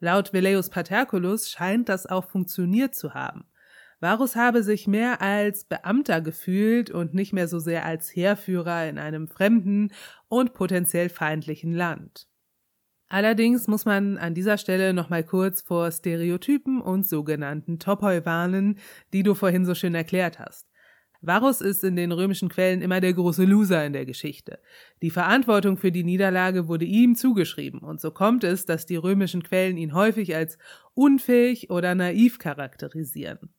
Laut 0.00 0.32
Velleius 0.32 0.70
Paterculus 0.70 1.50
scheint 1.50 1.88
das 1.88 2.06
auch 2.06 2.30
funktioniert 2.30 2.94
zu 2.94 3.14
haben. 3.14 3.44
Varus 4.00 4.34
habe 4.34 4.62
sich 4.62 4.86
mehr 4.86 5.20
als 5.20 5.64
Beamter 5.64 6.22
gefühlt 6.22 6.90
und 6.90 7.12
nicht 7.12 7.34
mehr 7.34 7.48
so 7.48 7.58
sehr 7.58 7.84
als 7.84 8.16
Heerführer 8.16 8.88
in 8.88 8.98
einem 8.98 9.28
fremden 9.28 9.92
und 10.28 10.54
potenziell 10.54 11.10
feindlichen 11.10 11.74
Land. 11.74 12.26
Allerdings 13.08 13.66
muss 13.66 13.84
man 13.84 14.16
an 14.16 14.34
dieser 14.34 14.56
Stelle 14.56 14.94
nochmal 14.94 15.24
kurz 15.24 15.60
vor 15.60 15.90
Stereotypen 15.90 16.80
und 16.80 17.06
sogenannten 17.06 17.78
Topoi 17.78 18.24
warnen, 18.24 18.78
die 19.12 19.22
du 19.22 19.34
vorhin 19.34 19.66
so 19.66 19.74
schön 19.74 19.94
erklärt 19.94 20.38
hast. 20.38 20.69
Varus 21.22 21.60
ist 21.60 21.84
in 21.84 21.96
den 21.96 22.12
römischen 22.12 22.48
Quellen 22.48 22.80
immer 22.80 23.00
der 23.00 23.12
große 23.12 23.44
Loser 23.44 23.84
in 23.84 23.92
der 23.92 24.06
Geschichte. 24.06 24.58
Die 25.02 25.10
Verantwortung 25.10 25.76
für 25.76 25.92
die 25.92 26.04
Niederlage 26.04 26.66
wurde 26.66 26.86
ihm 26.86 27.14
zugeschrieben, 27.14 27.80
und 27.80 28.00
so 28.00 28.10
kommt 28.10 28.42
es, 28.42 28.64
dass 28.64 28.86
die 28.86 28.96
römischen 28.96 29.42
Quellen 29.42 29.76
ihn 29.76 29.94
häufig 29.94 30.34
als 30.34 30.56
unfähig 30.94 31.68
oder 31.68 31.94
naiv 31.94 32.38
charakterisieren. 32.38 33.50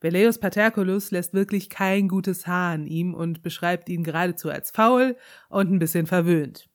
Velleius 0.00 0.38
Paterculus 0.38 1.10
lässt 1.10 1.34
wirklich 1.34 1.70
kein 1.70 2.08
gutes 2.08 2.46
Haar 2.46 2.74
an 2.74 2.86
ihm 2.86 3.14
und 3.14 3.42
beschreibt 3.42 3.88
ihn 3.88 4.04
geradezu 4.04 4.50
als 4.50 4.70
faul 4.70 5.16
und 5.48 5.70
ein 5.72 5.78
bisschen 5.78 6.06
verwöhnt. 6.06 6.68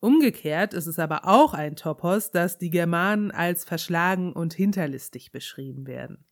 Umgekehrt 0.00 0.74
ist 0.74 0.86
es 0.86 0.98
aber 0.98 1.26
auch 1.26 1.54
ein 1.54 1.76
Topos, 1.76 2.30
dass 2.30 2.56
die 2.56 2.70
Germanen 2.70 3.30
als 3.30 3.64
verschlagen 3.64 4.32
und 4.32 4.54
hinterlistig 4.54 5.30
beschrieben 5.30 5.86
werden. 5.86 6.24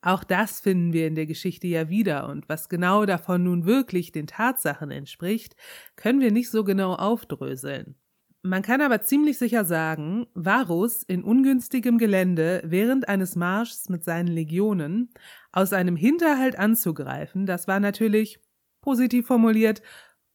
Auch 0.00 0.22
das 0.22 0.60
finden 0.60 0.92
wir 0.92 1.06
in 1.08 1.16
der 1.16 1.26
Geschichte 1.26 1.66
ja 1.66 1.88
wieder, 1.88 2.28
und 2.28 2.48
was 2.48 2.68
genau 2.68 3.04
davon 3.04 3.42
nun 3.42 3.66
wirklich 3.66 4.12
den 4.12 4.28
Tatsachen 4.28 4.90
entspricht, 4.90 5.56
können 5.96 6.20
wir 6.20 6.30
nicht 6.30 6.50
so 6.50 6.62
genau 6.62 6.94
aufdröseln. 6.94 7.96
Man 8.42 8.62
kann 8.62 8.80
aber 8.80 9.02
ziemlich 9.02 9.36
sicher 9.36 9.64
sagen, 9.64 10.26
Varus 10.34 11.02
in 11.02 11.24
ungünstigem 11.24 11.98
Gelände 11.98 12.62
während 12.64 13.08
eines 13.08 13.34
Marschs 13.34 13.88
mit 13.88 14.04
seinen 14.04 14.28
Legionen 14.28 15.10
aus 15.50 15.72
einem 15.72 15.96
Hinterhalt 15.96 16.56
anzugreifen, 16.56 17.46
das 17.46 17.66
war 17.66 17.80
natürlich, 17.80 18.38
positiv 18.80 19.26
formuliert, 19.26 19.82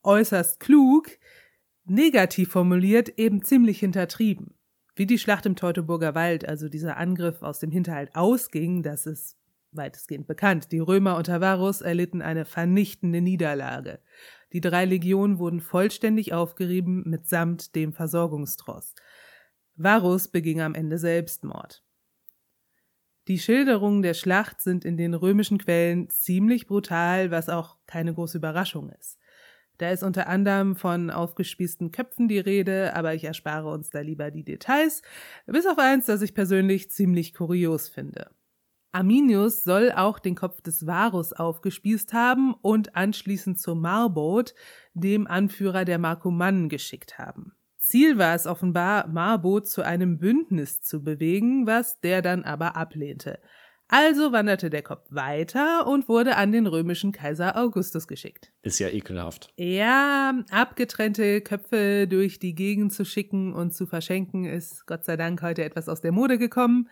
äußerst 0.02 0.60
klug, 0.60 1.08
negativ 1.86 2.50
formuliert 2.50 3.18
eben 3.18 3.42
ziemlich 3.42 3.80
hintertrieben. 3.80 4.54
Wie 4.94 5.06
die 5.06 5.18
Schlacht 5.18 5.46
im 5.46 5.56
Teutoburger 5.56 6.14
Wald, 6.14 6.46
also 6.46 6.68
dieser 6.68 6.98
Angriff 6.98 7.42
aus 7.42 7.58
dem 7.58 7.70
Hinterhalt 7.70 8.14
ausging, 8.14 8.82
das 8.82 9.06
ist 9.06 9.38
weitestgehend 9.76 10.26
bekannt. 10.26 10.72
Die 10.72 10.78
Römer 10.78 11.16
unter 11.16 11.40
Varus 11.40 11.80
erlitten 11.80 12.22
eine 12.22 12.44
vernichtende 12.44 13.20
Niederlage. 13.20 14.00
Die 14.52 14.60
drei 14.60 14.84
Legionen 14.84 15.38
wurden 15.38 15.60
vollständig 15.60 16.32
aufgerieben 16.32 17.02
mitsamt 17.06 17.74
dem 17.74 17.92
Versorgungstross. 17.92 18.94
Varus 19.76 20.28
beging 20.28 20.60
am 20.60 20.74
Ende 20.74 20.98
Selbstmord. 20.98 21.82
Die 23.26 23.38
Schilderungen 23.38 24.02
der 24.02 24.14
Schlacht 24.14 24.60
sind 24.60 24.84
in 24.84 24.96
den 24.96 25.14
römischen 25.14 25.58
Quellen 25.58 26.10
ziemlich 26.10 26.66
brutal, 26.66 27.30
was 27.30 27.48
auch 27.48 27.78
keine 27.86 28.12
große 28.12 28.36
Überraschung 28.36 28.90
ist. 28.90 29.18
Da 29.78 29.90
ist 29.90 30.02
unter 30.02 30.28
anderem 30.28 30.76
von 30.76 31.10
aufgespießten 31.10 31.90
Köpfen 31.90 32.28
die 32.28 32.38
Rede, 32.38 32.94
aber 32.94 33.14
ich 33.14 33.24
erspare 33.24 33.70
uns 33.70 33.90
da 33.90 34.00
lieber 34.00 34.30
die 34.30 34.44
Details, 34.44 35.02
bis 35.46 35.66
auf 35.66 35.78
eins, 35.78 36.06
das 36.06 36.22
ich 36.22 36.34
persönlich 36.34 36.90
ziemlich 36.90 37.34
kurios 37.34 37.88
finde. 37.88 38.30
Arminius 38.94 39.64
soll 39.64 39.90
auch 39.92 40.18
den 40.18 40.36
Kopf 40.36 40.60
des 40.60 40.86
Varus 40.86 41.32
aufgespießt 41.32 42.12
haben 42.12 42.54
und 42.62 42.94
anschließend 42.94 43.58
zu 43.58 43.74
Marbot, 43.74 44.54
dem 44.94 45.26
Anführer 45.26 45.84
der 45.84 45.98
Markomannen, 45.98 46.68
geschickt 46.68 47.18
haben. 47.18 47.52
Ziel 47.76 48.18
war 48.18 48.34
es 48.34 48.46
offenbar, 48.46 49.08
Marbot 49.08 49.68
zu 49.68 49.82
einem 49.82 50.18
Bündnis 50.18 50.80
zu 50.80 51.02
bewegen, 51.02 51.66
was 51.66 52.00
der 52.00 52.22
dann 52.22 52.44
aber 52.44 52.76
ablehnte. 52.76 53.40
Also 53.88 54.32
wanderte 54.32 54.70
der 54.70 54.82
Kopf 54.82 55.06
weiter 55.10 55.86
und 55.86 56.08
wurde 56.08 56.36
an 56.36 56.52
den 56.52 56.66
römischen 56.66 57.12
Kaiser 57.12 57.56
Augustus 57.56 58.08
geschickt. 58.08 58.52
Ist 58.62 58.78
ja 58.78 58.88
ekelhaft. 58.88 59.52
Ja, 59.56 60.42
abgetrennte 60.50 61.42
Köpfe 61.42 62.06
durch 62.08 62.38
die 62.38 62.54
Gegend 62.54 62.92
zu 62.92 63.04
schicken 63.04 63.52
und 63.52 63.74
zu 63.74 63.86
verschenken, 63.86 64.46
ist 64.46 64.86
Gott 64.86 65.04
sei 65.04 65.16
Dank 65.16 65.42
heute 65.42 65.64
etwas 65.64 65.88
aus 65.88 66.00
der 66.00 66.12
Mode 66.12 66.38
gekommen. 66.38 66.88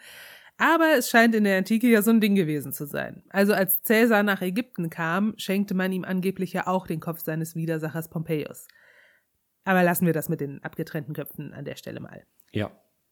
Aber 0.59 0.97
es 0.97 1.11
scheint 1.11 1.35
in 1.35 1.45
der 1.45 1.59
Antike 1.59 1.89
ja 1.89 2.03
so 2.03 2.11
ein 2.11 2.21
Ding 2.21 2.35
gewesen 2.35 2.73
zu 2.73 2.87
sein. 2.87 3.25
Also 3.31 3.53
als 3.53 3.83
Cäsar 3.83 4.23
nach 4.23 4.43
Ägypten 4.43 4.91
kam, 4.91 5.35
schenkte 5.37 5.75
man 5.75 5.93
ihm 5.93 6.05
angeblich 6.05 6.53
ja 6.53 6.67
auch 6.67 6.87
den 6.87 7.01
Kopf 7.01 7.21
seines 7.21 7.57
Widersachers 7.57 8.09
Pompeius. 8.09 8.69
Aber 9.65 9.83
lassen 9.83 10.07
wir 10.07 10.13
das 10.13 10.29
mit 10.29 10.41
den 10.41 10.63
abgetrennten 10.63 11.15
Köpfen 11.15 11.53
an 11.53 11.65
der 11.65 11.77
Stelle 11.77 12.01
mal. 12.01 12.25
Ja. 12.53 12.71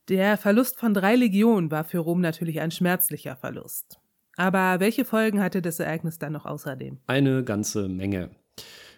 Der 0.09 0.37
Verlust 0.37 0.79
von 0.79 0.95
drei 0.95 1.15
Legionen 1.15 1.71
war 1.71 1.85
für 1.85 1.99
Rom 1.99 2.21
natürlich 2.21 2.61
ein 2.61 2.71
schmerzlicher 2.71 3.37
Verlust. 3.37 4.01
Aber 4.37 4.81
welche 4.81 5.05
Folgen 5.05 5.41
hatte 5.41 5.63
das 5.63 5.81
Ereignis 5.81 6.19
dann 6.19 6.33
noch 6.33 6.47
außerdem? 6.47 6.99
Eine 7.07 7.45
ganze 7.45 7.89
Menge. 7.89 8.31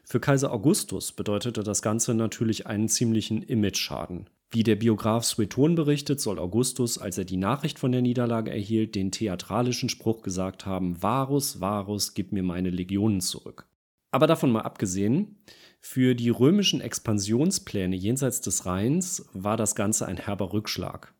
Für 0.05 0.21
Kaiser 0.21 0.53
Augustus 0.53 1.13
bedeutete 1.13 1.63
das 1.63 1.83
Ganze 1.83 2.15
natürlich 2.15 2.67
einen 2.67 2.89
ziemlichen 2.89 3.43
Image-Schaden. 3.43 4.29
Wie 4.55 4.65
der 4.65 4.77
Biograf 4.77 5.25
Sueton 5.25 5.77
berichtet, 5.77 6.21
soll 6.21 6.39
Augustus, 6.39 6.99
als 6.99 7.17
er 7.17 7.25
die 7.25 7.39
Nachricht 7.39 7.79
von 7.79 7.91
der 7.91 8.03
Niederlage 8.03 8.51
erhielt, 8.51 8.95
den 8.95 9.11
theatralischen 9.11 9.89
Spruch 9.89 10.21
gesagt 10.21 10.67
haben: 10.67 11.03
Varus, 11.03 11.61
Varus, 11.61 12.13
gib 12.13 12.33
mir 12.33 12.43
meine 12.43 12.69
Legionen 12.69 13.23
zurück. 13.23 13.67
Aber 14.11 14.27
davon 14.27 14.53
mal 14.53 14.61
abgesehen, 14.61 15.39
für 15.81 16.15
die 16.15 16.29
römischen 16.29 16.83
Expansionspläne 16.83 17.97
jenseits 17.97 18.43
des 18.43 18.67
Rheins 18.67 19.25
war 19.33 19.57
das 19.57 19.75
Ganze 19.75 20.05
ein 20.05 20.19
herber 20.19 20.53
Rückschlag. 20.53 21.15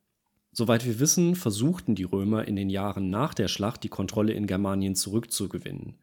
Soweit 0.53 0.85
wir 0.85 1.01
wissen, 1.01 1.35
versuchten 1.35 1.95
die 1.95 2.05
Römer 2.05 2.47
in 2.47 2.57
den 2.57 2.69
Jahren 2.69 3.09
nach 3.09 3.33
der 3.33 3.49
Schlacht 3.49 3.83
die 3.83 3.89
Kontrolle 3.89 4.35
in 4.35 4.47
Germanien 4.47 4.95
zurückzugewinnen. 4.95 5.95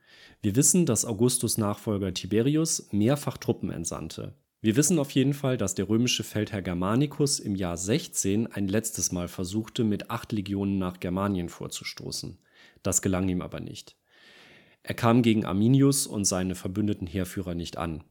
Wir 0.42 0.56
wissen, 0.56 0.88
dass 0.88 1.06
Augustus 1.06 1.60
Nachfolger 1.60 2.12
Tiberius 2.12 2.88
mehrfach 2.92 3.38
Truppen 3.38 3.70
entsandte. 3.70 4.34
Wir 4.62 4.76
wissen 4.76 5.00
auf 5.00 5.12
jeden 5.12 5.34
Fall, 5.34 5.58
dass 5.58 5.74
der 5.74 5.88
römische 5.88 6.26
Feldherr 6.26 6.62
Germanicus 6.62 7.40
im 7.40 7.56
Jahr 7.56 7.78
16 7.78 8.48
ein 8.48 8.68
letztes 8.68 9.14
Mal 9.14 9.30
versuchte, 9.30 9.86
mit 9.86 10.12
acht 10.12 10.34
Legionen 10.34 10.78
nach 10.78 11.00
Germanien 11.00 11.48
vorzustoßen. 11.48 12.38
Das 12.84 13.02
gelang 13.02 13.30
ihm 13.30 13.42
aber 13.42 13.62
nicht. 13.62 13.96
Er 14.84 14.96
kam 14.96 15.22
gegen 15.22 15.46
Arminius 15.46 16.08
und 16.08 16.26
seine 16.26 16.56
verbündeten 16.56 17.08
Heerführer 17.08 17.56
nicht 17.56 17.78
an. 17.78 18.04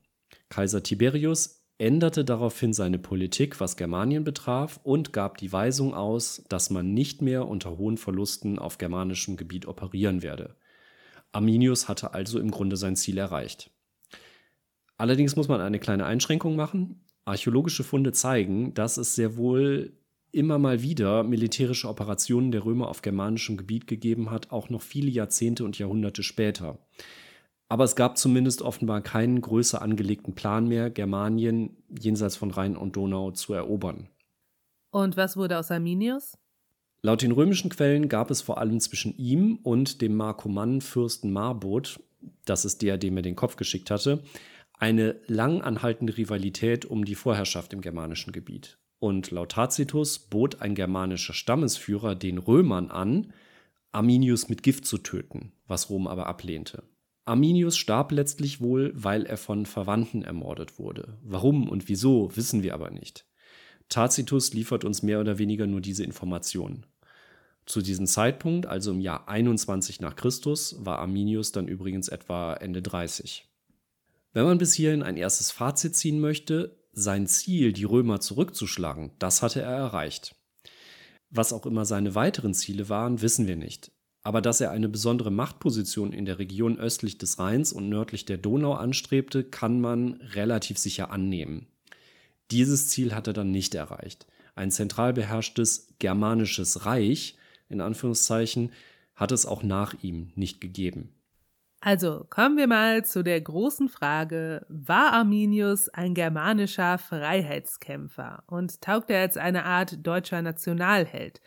Kaiser 0.49 0.83
Tiberius 0.83 1.67
änderte 1.77 2.25
daraufhin 2.25 2.73
seine 2.73 2.99
Politik, 2.99 3.61
was 3.61 3.77
Germanien 3.77 4.25
betraf, 4.25 4.81
und 4.83 5.13
gab 5.13 5.37
die 5.37 5.53
Weisung 5.53 5.93
aus, 5.93 6.45
dass 6.49 6.71
man 6.71 6.95
nicht 6.95 7.21
mehr 7.21 7.47
unter 7.47 7.77
hohen 7.77 7.99
Verlusten 7.99 8.59
auf 8.59 8.79
germanischem 8.79 9.37
Gebiet 9.37 9.67
operieren 9.67 10.23
werde. 10.23 10.57
Arminius 11.31 11.89
hatte 11.89 12.15
also 12.15 12.41
im 12.41 12.51
Grunde 12.51 12.79
sein 12.79 12.97
Ziel 12.97 13.19
erreicht. 13.19 13.71
Allerdings 14.99 15.37
muss 15.37 15.49
man 15.49 15.61
eine 15.61 15.79
kleine 15.79 16.05
Einschränkung 16.05 16.57
machen. 16.57 17.05
Archäologische 17.25 17.85
Funde 17.85 18.13
zeigen, 18.13 18.75
dass 18.75 18.97
es 18.97 19.15
sehr 19.15 19.37
wohl 19.37 19.93
immer 20.33 20.59
mal 20.59 20.83
wieder 20.83 21.23
militärische 21.23 21.89
Operationen 21.89 22.51
der 22.51 22.65
Römer 22.65 22.89
auf 22.89 23.01
germanischem 23.01 23.57
Gebiet 23.57 23.87
gegeben 23.87 24.31
hat, 24.31 24.51
auch 24.51 24.69
noch 24.69 24.83
viele 24.83 25.11
Jahrzehnte 25.11 25.65
und 25.65 25.79
Jahrhunderte 25.79 26.23
später. 26.23 26.79
Aber 27.69 27.85
es 27.85 27.97
gab 27.97 28.19
zumindest 28.19 28.63
offenbar 28.63 29.01
keinen 29.03 29.41
größer 29.41 29.81
angelegten 29.81 30.35
Plan 30.35 30.67
mehr, 30.67 30.91
Germanien 30.91 31.77
jenseits 31.89 32.37
von 32.37 32.51
Rhein 32.51 32.77
und 32.77 32.97
Donau 32.97 33.31
zu 33.31 33.53
erobern. 33.53 34.09
Und 34.91 35.17
was 35.17 35.37
wurde 35.37 35.59
aus 35.59 35.71
Arminius? 35.71 36.39
Laut 37.03 37.23
den 37.23 37.33
römischen 37.33 37.71
Quellen 37.71 38.09
gab 38.09 38.31
es 38.31 38.43
vor 38.43 38.59
allem 38.59 38.81
zwischen 38.81 39.17
ihm 39.17 39.61
und 39.63 40.01
dem 40.01 40.17
Markomannen-Fürsten 40.17 41.31
Marbot, 41.31 42.01
das 42.45 42.65
ist 42.65 42.83
der, 42.83 42.99
dem 42.99 43.17
er 43.17 43.23
den 43.23 43.37
Kopf 43.37 43.57
geschickt 43.57 43.91
hatte, 43.91 44.23
eine 44.79 45.21
lang 45.27 45.61
anhaltende 45.61 46.17
Rivalität 46.17 46.85
um 46.85 47.05
die 47.05 47.15
Vorherrschaft 47.15 47.73
im 47.73 47.81
germanischen 47.81 48.33
Gebiet. 48.33 48.79
Und 49.01 49.31
laut 49.31 49.53
Tacitus 49.53 50.19
bot 50.19 50.61
ein 50.61 50.75
germanischer 50.75 51.35
Stammesführer 51.35 52.15
den 52.15 52.39
Römern 52.39 52.91
an, 52.91 53.33
Arminius 53.93 54.49
mit 54.49 54.63
Gift 54.63 54.87
zu 54.87 54.99
töten, 54.99 55.53
was 55.67 55.91
Rom 55.91 56.07
aber 56.07 56.27
ablehnte. 56.27 56.83
Arminius 57.25 57.77
starb 57.77 58.13
letztlich 58.13 58.61
wohl, 58.61 58.93
weil 58.95 59.27
er 59.27 59.37
von 59.37 59.67
Verwandten 59.67 60.23
ermordet 60.23 60.79
wurde. 60.79 61.19
Warum 61.23 61.69
und 61.69 61.89
wieso, 61.89 62.35
wissen 62.37 62.63
wir 62.63 62.75
aber 62.75 62.91
nicht. 62.91 63.27
Tacitus 63.89 64.53
liefert 64.53 64.85
uns 64.85 65.03
mehr 65.03 65.21
oder 65.21 65.39
weniger 65.39 65.67
nur 65.67 65.81
diese 65.81 66.05
Informationen. 66.05 66.87
Zu 67.67 67.83
diesem 67.83 68.07
Zeitpunkt, 68.07 68.67
also 68.67 68.93
im 68.93 69.01
Jahr 69.01 69.29
21 69.29 70.01
nach 70.01 70.17
Christus, 70.17 70.77
war 70.85 70.99
Arminius 71.01 71.53
dann 71.53 71.69
übrigens 71.69 72.09
etwa 72.09 72.55
Ende 72.55 72.81
30. 72.81 73.47
Wenn 74.39 74.47
man 74.47 74.59
bis 74.59 74.73
hierhin 74.73 75.03
ein 75.03 75.17
erstes 75.17 75.51
Fazit 75.51 75.97
ziehen 75.97 76.21
möchte, 76.21 76.77
sein 76.93 77.27
Ziel, 77.27 77.73
die 77.73 77.83
Römer 77.83 78.21
zurückzuschlagen, 78.21 79.11
das 79.19 79.43
hatte 79.43 79.63
er 79.63 79.73
erreicht. 79.73 80.37
Was 81.29 81.53
auch 81.53 81.67
immer 81.67 81.85
seine 81.85 82.15
weiteren 82.15 82.55
Ziele 82.55 82.89
waren, 82.89 83.21
wissen 83.21 83.49
wir 83.49 83.57
nicht. 83.57 83.91
Aber 84.23 84.41
dass 84.41 84.61
er 84.61 84.71
eine 84.71 84.89
besondere 84.89 85.33
Machtposition 85.33 86.13
in 86.13 86.25
der 86.25 86.39
Region 86.39 86.79
östlich 86.79 87.19
des 87.19 87.41
Rheins 87.41 87.73
und 87.73 87.89
nördlich 87.89 88.27
der 88.27 88.39
Donau 88.39 88.75
anstrebte, 88.75 89.43
kann 89.43 89.81
man 89.81 90.21
relativ 90.21 90.79
sicher 90.79 91.11
annehmen. 91.11 91.67
Dieses 92.53 92.91
Ziel 92.91 93.17
hat 93.17 93.27
er 93.27 93.33
dann 93.33 93.51
nicht 93.51 93.75
erreicht. 93.75 94.29
Ein 94.55 94.71
zentral 94.71 95.15
beherrschtes 95.15 95.89
germanisches 95.99 96.87
Reich, 96.87 97.37
in 97.69 97.81
Anführungszeichen, 97.81 98.71
hat 99.17 99.33
es 99.33 99.47
auch 99.47 99.65
nach 99.65 100.01
ihm 100.01 100.31
nicht 100.37 100.61
gegeben. 100.61 101.18
Also 101.81 102.27
kommen 102.29 102.57
wir 102.57 102.67
mal 102.67 103.05
zu 103.05 103.23
der 103.23 103.41
großen 103.41 103.89
Frage, 103.89 104.67
war 104.69 105.13
Arminius 105.13 105.89
ein 105.89 106.15
germanischer 106.15 106.99
Freiheitskämpfer 106.99 108.43
und 108.47 108.81
taugt 108.81 109.11
er 109.11 109.21
als 109.21 109.37
eine 109.37 109.65
Art 109.65 110.05
deutscher 110.05 110.43
Nationalheld? 110.43 111.41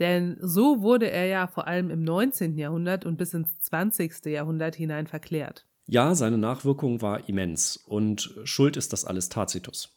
Denn 0.00 0.36
so 0.40 0.82
wurde 0.82 1.10
er 1.10 1.26
ja 1.26 1.46
vor 1.46 1.66
allem 1.68 1.90
im 1.90 2.02
19. 2.02 2.56
Jahrhundert 2.56 3.04
und 3.04 3.16
bis 3.16 3.34
ins 3.34 3.58
20. 3.60 4.26
Jahrhundert 4.26 4.74
hinein 4.74 5.06
verklärt. 5.06 5.64
Ja, 5.86 6.14
seine 6.14 6.38
Nachwirkung 6.38 7.00
war 7.00 7.28
immens 7.28 7.76
und 7.76 8.34
schuld 8.44 8.76
ist 8.76 8.92
das 8.92 9.04
alles 9.04 9.28
Tacitus. 9.28 9.96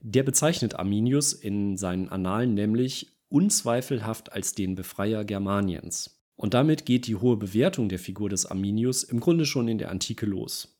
Der 0.00 0.22
bezeichnet 0.22 0.74
Arminius 0.74 1.32
in 1.32 1.76
seinen 1.76 2.08
Annalen 2.08 2.54
nämlich 2.54 3.12
unzweifelhaft 3.28 4.32
als 4.32 4.54
den 4.54 4.74
Befreier 4.74 5.24
Germaniens. 5.24 6.21
Und 6.36 6.54
damit 6.54 6.86
geht 6.86 7.06
die 7.06 7.16
hohe 7.16 7.36
Bewertung 7.36 7.88
der 7.88 7.98
Figur 7.98 8.28
des 8.28 8.46
Arminius 8.46 9.02
im 9.02 9.20
Grunde 9.20 9.46
schon 9.46 9.68
in 9.68 9.78
der 9.78 9.90
Antike 9.90 10.26
los. 10.26 10.78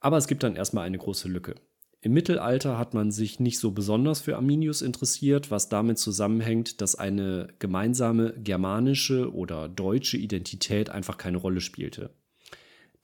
Aber 0.00 0.16
es 0.16 0.26
gibt 0.26 0.42
dann 0.42 0.56
erstmal 0.56 0.86
eine 0.86 0.98
große 0.98 1.28
Lücke. 1.28 1.56
Im 2.02 2.14
Mittelalter 2.14 2.78
hat 2.78 2.94
man 2.94 3.10
sich 3.10 3.40
nicht 3.40 3.58
so 3.58 3.72
besonders 3.72 4.22
für 4.22 4.36
Arminius 4.36 4.80
interessiert, 4.80 5.50
was 5.50 5.68
damit 5.68 5.98
zusammenhängt, 5.98 6.80
dass 6.80 6.94
eine 6.94 7.48
gemeinsame 7.58 8.32
germanische 8.38 9.34
oder 9.34 9.68
deutsche 9.68 10.16
Identität 10.16 10.88
einfach 10.88 11.18
keine 11.18 11.36
Rolle 11.36 11.60
spielte. 11.60 12.14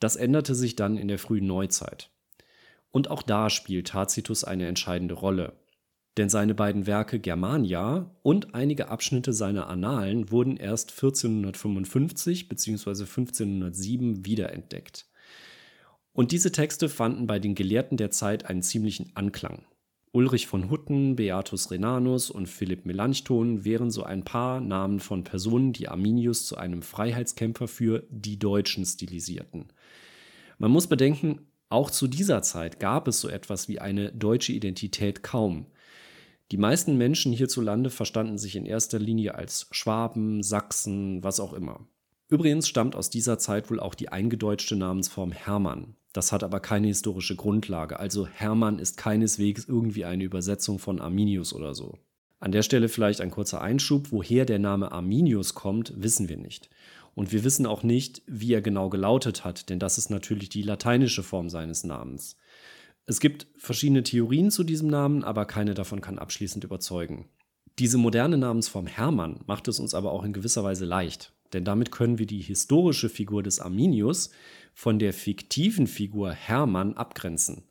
Das 0.01 0.17
änderte 0.17 0.55
sich 0.55 0.77
dann 0.77 0.97
in 0.97 1.09
der 1.09 1.19
frühen 1.19 1.47
Neuzeit. 1.47 2.11
Und 2.91 3.11
auch 3.11 3.23
da 3.23 3.51
spielt 3.51 3.89
Tacitus 3.89 4.45
eine 4.45 4.67
entscheidende 4.67 5.15
Rolle. 5.15 5.53
Denn 6.17 6.29
seine 6.31 6.55
beiden 6.55 6.87
Werke 6.87 7.19
Germania 7.19 8.11
und 8.23 8.55
einige 8.55 8.89
Abschnitte 8.89 9.33
seiner 9.33 9.69
Annalen 9.69 10.31
wurden 10.31 10.57
erst 10.57 10.93
1455 10.93 12.49
bzw. 12.49 12.91
1507 12.91 14.25
wiederentdeckt. 14.25 15.07
Und 16.13 16.33
diese 16.33 16.53
Texte 16.53 16.89
fanden 16.89 17.27
bei 17.27 17.39
den 17.39 17.55
Gelehrten 17.55 17.99
der 17.99 18.11
Zeit 18.11 18.47
einen 18.47 18.63
ziemlichen 18.63 19.11
Anklang. 19.15 19.67
Ulrich 20.13 20.47
von 20.47 20.71
Hutten, 20.71 21.15
Beatus 21.15 21.71
Renanus 21.71 22.31
und 22.31 22.47
Philipp 22.47 22.87
Melanchthon 22.87 23.67
wären 23.67 23.91
so 23.91 24.03
ein 24.03 24.25
paar 24.25 24.63
Namen 24.63 24.99
von 24.99 25.25
Personen, 25.25 25.75
die 25.75 25.89
Arminius 25.89 26.47
zu 26.47 26.57
einem 26.57 26.81
Freiheitskämpfer 26.81 27.69
für 27.69 28.07
die 28.09 28.39
Deutschen 28.39 28.87
stilisierten. 28.87 29.67
Man 30.57 30.71
muss 30.71 30.87
bedenken, 30.87 31.41
auch 31.69 31.91
zu 31.91 32.07
dieser 32.07 32.41
Zeit 32.41 32.81
gab 32.81 33.09
es 33.09 33.21
so 33.21 33.29
etwas 33.29 33.69
wie 33.69 33.79
eine 33.79 34.11
deutsche 34.11 34.55
Identität 34.55 35.23
kaum. 35.23 35.67
Die 36.53 36.59
meisten 36.59 36.97
Menschen 36.97 37.33
hierzulande 37.33 37.91
verstanden 37.91 38.39
sich 38.39 38.55
in 38.55 38.67
erster 38.67 38.99
Linie 38.99 39.35
als 39.35 39.67
Schwaben, 39.73 40.43
Sachsen, 40.43 41.23
was 41.25 41.41
auch 41.41 41.53
immer. 41.53 41.89
Übrigens 42.29 42.69
stammt 42.69 42.95
aus 42.95 43.11
dieser 43.11 43.39
Zeit 43.39 43.71
wohl 43.71 43.81
auch 43.81 43.95
die 43.95 44.09
eingedeutschte 44.11 44.77
Namensform 44.77 45.33
Hermann. 45.33 45.97
Das 46.13 46.33
hat 46.33 46.45
aber 46.45 46.61
keine 46.61 46.87
historische 46.87 47.37
Grundlage. 47.37 48.01
Also 48.01 48.27
Hermann 48.27 48.79
ist 48.79 48.97
keineswegs 48.97 49.65
irgendwie 49.67 50.05
eine 50.05 50.25
Übersetzung 50.25 50.79
von 50.79 51.01
Arminius 51.01 51.53
oder 51.53 51.75
so. 51.75 51.99
An 52.39 52.53
der 52.53 52.63
Stelle 52.63 52.89
vielleicht 52.89 53.21
ein 53.21 53.31
kurzer 53.31 53.61
Einschub. 53.61 54.13
Woher 54.13 54.45
der 54.45 54.59
Name 54.59 54.93
Arminius 54.93 55.55
kommt, 55.55 55.93
wissen 55.97 56.29
wir 56.29 56.37
nicht. 56.37 56.71
Und 57.15 57.33
wir 57.33 57.45
wissen 57.45 57.67
auch 57.67 57.83
nicht, 57.83 58.23
wie 58.27 58.53
er 58.53 58.61
genau 58.61 58.89
gelautet 58.89 59.45
hat, 59.45 59.71
denn 59.71 59.79
das 59.79 59.99
ist 59.99 60.11
natürlich 60.11 60.49
die 60.49 60.63
lateinische 60.63 61.23
Form 61.23 61.49
seines 61.49 61.83
Namens. 61.83 62.37
Es 63.09 63.21
gibt 63.21 63.47
verschiedene 63.57 64.03
Theorien 64.03 64.51
zu 64.51 64.65
diesem 64.65 64.89
Namen, 64.89 65.23
aber 65.23 65.45
keine 65.45 65.75
davon 65.75 66.01
kann 66.01 66.19
abschließend 66.19 66.65
überzeugen. 66.65 67.29
Diese 67.79 67.99
moderne 67.99 68.37
Namensform 68.37 68.89
Hermann 68.89 69.41
macht 69.47 69.69
es 69.69 69.79
uns 69.79 69.95
aber 69.95 70.11
auch 70.11 70.25
in 70.25 70.33
gewisser 70.33 70.65
Weise 70.65 70.87
leicht, 70.87 71.33
denn 71.53 71.65
damit 71.65 71.93
können 71.93 72.19
wir 72.19 72.27
die 72.27 72.41
historische 72.41 73.09
Figur 73.09 73.45
des 73.45 73.61
Arminius 73.61 74.31
von 74.75 74.99
der 74.99 75.13
fiktiven 75.13 75.87
Figur 75.87 76.33
Hermann 76.33 76.95
abgrenzen. 76.95 77.63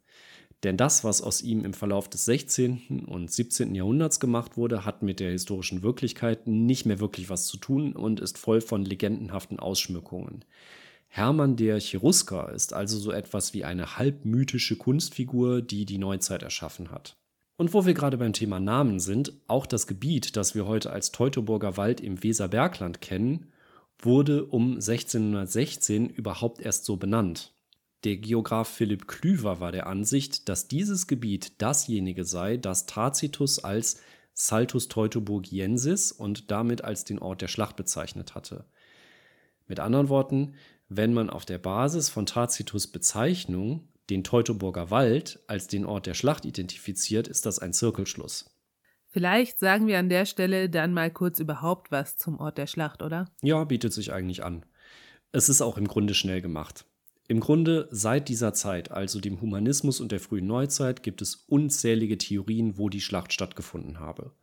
Denn 0.64 0.78
das, 0.78 1.04
was 1.04 1.22
aus 1.22 1.42
ihm 1.42 1.66
im 1.66 1.74
Verlauf 1.74 2.10
des 2.10 2.26
16. 2.26 3.06
und 3.06 3.30
17. 3.30 3.76
Jahrhunderts 3.76 4.22
gemacht 4.22 4.56
wurde, 4.56 4.86
hat 4.86 5.04
mit 5.04 5.20
der 5.20 5.32
historischen 5.32 5.84
Wirklichkeit 5.84 6.48
nicht 6.48 6.86
mehr 6.86 7.00
wirklich 7.00 7.30
was 7.30 7.48
zu 7.48 7.58
tun 7.58 7.94
und 7.94 8.22
ist 8.22 8.38
voll 8.38 8.62
von 8.62 8.86
legendenhaften 8.86 9.60
Ausschmückungen. 9.60 10.46
Hermann 11.16 11.56
der 11.56 11.80
Cherusker 11.80 12.52
ist 12.52 12.74
also 12.74 13.00
so 13.00 13.10
etwas 13.10 13.54
wie 13.54 13.64
eine 13.64 13.98
halbmythische 13.98 14.76
Kunstfigur, 14.76 15.62
die 15.62 15.86
die 15.86 15.98
Neuzeit 15.98 16.44
erschaffen 16.44 16.92
hat. 16.92 17.16
Und 17.56 17.74
wo 17.74 17.86
wir 17.86 17.94
gerade 17.94 18.18
beim 18.18 18.34
Thema 18.34 18.60
Namen 18.60 19.00
sind, 19.00 19.32
auch 19.48 19.66
das 19.66 19.88
Gebiet, 19.88 20.36
das 20.36 20.56
wir 20.56 20.66
heute 20.66 20.92
als 20.92 21.14
Teutoburger 21.14 21.78
Wald 21.78 22.02
im 22.02 22.22
Weserbergland 22.22 23.00
kennen, 23.00 23.54
wurde 23.98 24.44
um 24.44 24.74
1616 24.74 26.10
überhaupt 26.10 26.60
erst 26.60 26.84
so 26.84 26.98
benannt. 26.98 27.54
Der 28.04 28.18
Geograf 28.18 28.68
Philipp 28.68 29.08
Klüver 29.08 29.62
war 29.62 29.72
der 29.72 29.88
Ansicht, 29.88 30.50
dass 30.50 30.68
dieses 30.68 31.08
Gebiet 31.08 31.62
dasjenige 31.62 32.26
sei, 32.26 32.58
das 32.58 32.88
Tacitus 32.88 33.64
als 33.64 34.02
Saltus 34.34 34.90
Teutoburgiensis 34.90 36.12
und 36.12 36.52
damit 36.52 36.84
als 36.84 37.06
den 37.06 37.20
Ort 37.20 37.42
der 37.42 37.48
Schlacht 37.48 37.78
bezeichnet 37.78 38.36
hatte. 38.36 38.66
Mit 39.68 39.80
anderen 39.80 40.10
Worten, 40.10 40.56
wenn 40.88 41.14
man 41.14 41.30
auf 41.30 41.46
der 41.46 41.58
Basis 41.58 42.10
von 42.10 42.26
Tacitus 42.26 42.88
Bezeichnung 42.88 43.88
den 44.10 44.24
Teutoburger 44.24 44.92
Wald 44.92 45.40
als 45.48 45.68
den 45.68 45.86
Ort 45.86 46.06
der 46.06 46.14
Schlacht 46.14 46.46
identifiziert, 46.46 47.28
ist 47.28 47.46
das 47.46 47.60
ein 47.60 47.74
Zirkelschluss. 47.74 48.46
Vielleicht 49.08 49.60
sagen 49.60 49.88
wir 49.88 49.98
an 49.98 50.10
der 50.10 50.26
Stelle 50.26 50.70
dann 50.70 50.94
mal 50.94 51.10
kurz 51.10 51.40
überhaupt 51.40 51.92
was 51.92 52.18
zum 52.18 52.38
Ort 52.40 52.58
der 52.58 52.68
Schlacht, 52.68 53.02
oder? 53.02 53.32
Ja, 53.42 53.64
bietet 53.64 53.94
sich 53.94 54.12
eigentlich 54.12 54.44
an. 54.44 54.66
Es 55.32 55.50
ist 55.50 55.62
auch 55.62 55.78
im 55.78 55.88
Grunde 55.88 56.14
schnell 56.14 56.42
gemacht. 56.42 56.86
Im 57.28 57.40
Grunde 57.40 57.88
seit 57.92 58.30
dieser 58.30 58.54
Zeit, 58.54 58.92
also 58.92 59.20
dem 59.20 59.42
Humanismus 59.42 60.00
und 60.00 60.12
der 60.12 60.20
frühen 60.20 60.46
Neuzeit, 60.46 61.02
gibt 61.02 61.22
es 61.22 61.36
unzählige 61.48 62.18
Theorien, 62.18 62.78
wo 62.78 62.90
die 62.90 63.02
Schlacht 63.02 63.34
stattgefunden 63.34 64.00
habe. 64.00 64.34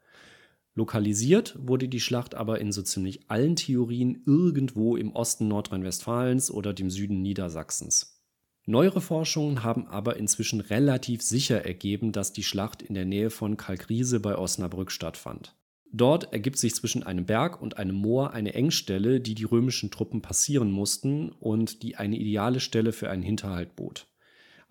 Lokalisiert 0.75 1.57
wurde 1.59 1.89
die 1.89 2.01
Schlacht 2.01 2.35
aber 2.35 2.61
in 2.61 2.73
so 2.73 2.83
ziemlich 2.83 3.29
allen 3.29 3.57
Theorien 3.57 4.23
irgendwo 4.25 4.97
im 4.97 5.13
Osten 5.13 5.49
Nordrhein-Westfalens 5.49 6.51
oder 6.51 6.73
dem 6.73 6.89
Süden 6.89 7.21
Niedersachsens. 7.21 8.23
Neuere 8.65 9.01
Forschungen 9.01 9.65
haben 9.65 9.87
aber 9.89 10.17
inzwischen 10.17 10.61
relativ 10.61 11.21
sicher 11.21 11.65
ergeben, 11.67 12.13
dass 12.13 12.33
die 12.33 12.45
Schlacht 12.45 12.81
in 12.81 12.95
der 12.95 13.05
Nähe 13.05 13.29
von 13.29 13.57
Kalkriese 13.57 14.21
bei 14.21 14.39
Osnabrück 14.39 14.93
stattfand. 14.93 15.57
Dort 15.93 16.33
ergibt 16.33 16.57
sich 16.57 16.75
zwischen 16.75 17.03
einem 17.03 17.27
Berg 17.27 17.61
und 17.61 17.77
einem 17.77 17.97
Moor 17.97 18.33
eine 18.33 18.55
Engstelle, 18.55 19.21
die 19.21 19.35
die 19.35 19.45
römischen 19.45 19.91
Truppen 19.91 20.23
passieren 20.23 20.71
mussten 20.71 21.33
und 21.33 21.83
die 21.83 21.97
eine 21.97 22.17
ideale 22.17 22.61
Stelle 22.61 22.93
für 22.93 23.11
einen 23.11 23.23
Hinterhalt 23.23 23.77
bot. 23.77 24.07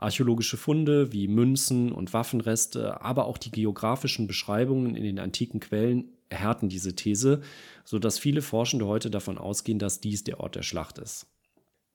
Archäologische 0.02 0.58
Funde 0.58 1.14
wie 1.14 1.28
Münzen 1.28 1.92
und 1.92 2.12
Waffenreste, 2.12 3.02
aber 3.02 3.26
auch 3.26 3.38
die 3.38 3.52
geografischen 3.52 4.26
Beschreibungen 4.26 4.96
in 4.96 5.04
den 5.04 5.20
antiken 5.20 5.60
Quellen 5.60 6.10
erhärten 6.28 6.70
diese 6.70 6.96
These, 6.96 7.42
sodass 7.86 8.18
viele 8.18 8.42
Forschende 8.42 8.88
heute 8.88 9.12
davon 9.12 9.38
ausgehen, 9.38 9.78
dass 9.78 10.02
dies 10.02 10.24
der 10.24 10.40
Ort 10.40 10.56
der 10.56 10.64
Schlacht 10.64 10.98
ist. 10.98 11.28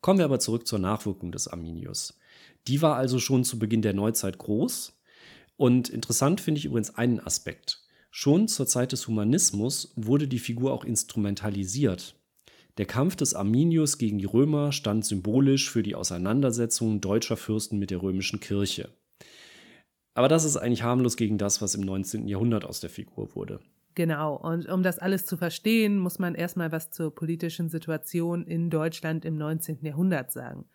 Kommen 0.02 0.20
wir 0.20 0.24
aber 0.24 0.38
zurück 0.38 0.68
zur 0.68 0.78
Nachwirkung 0.78 1.32
des 1.32 1.48
Arminius. 1.48 2.16
Die 2.68 2.80
war 2.80 2.94
also 2.94 3.18
schon 3.18 3.42
zu 3.42 3.58
Beginn 3.58 3.82
der 3.82 3.94
Neuzeit 3.94 4.38
groß. 4.38 4.96
Und 5.56 5.88
interessant 5.88 6.40
finde 6.40 6.60
ich 6.60 6.66
übrigens 6.66 6.94
einen 6.94 7.18
Aspekt. 7.18 7.82
Schon 8.12 8.46
zur 8.46 8.68
Zeit 8.68 8.92
des 8.92 9.08
Humanismus 9.08 9.92
wurde 9.96 10.28
die 10.28 10.38
Figur 10.38 10.72
auch 10.72 10.84
instrumentalisiert. 10.84 12.14
Der 12.78 12.86
Kampf 12.86 13.16
des 13.16 13.34
Arminius 13.34 13.96
gegen 13.96 14.18
die 14.18 14.26
Römer 14.26 14.70
stand 14.70 15.04
symbolisch 15.04 15.70
für 15.70 15.82
die 15.82 15.94
Auseinandersetzung 15.94 17.00
deutscher 17.00 17.38
Fürsten 17.38 17.78
mit 17.78 17.90
der 17.90 18.02
römischen 18.02 18.38
Kirche. 18.38 18.90
Aber 20.14 20.28
das 20.28 20.44
ist 20.44 20.56
eigentlich 20.56 20.82
harmlos 20.82 21.16
gegen 21.16 21.38
das, 21.38 21.62
was 21.62 21.74
im 21.74 21.82
19. 21.82 22.28
Jahrhundert 22.28 22.64
aus 22.64 22.80
der 22.80 22.90
Figur 22.90 23.34
wurde. 23.34 23.60
Genau, 23.94 24.36
und 24.36 24.68
um 24.68 24.82
das 24.82 24.98
alles 24.98 25.24
zu 25.24 25.38
verstehen, 25.38 25.98
muss 25.98 26.18
man 26.18 26.34
erstmal 26.34 26.70
was 26.70 26.90
zur 26.90 27.14
politischen 27.14 27.70
Situation 27.70 28.46
in 28.46 28.68
Deutschland 28.68 29.24
im 29.24 29.38
19. 29.38 29.78
Jahrhundert 29.80 30.30
sagen. 30.30 30.66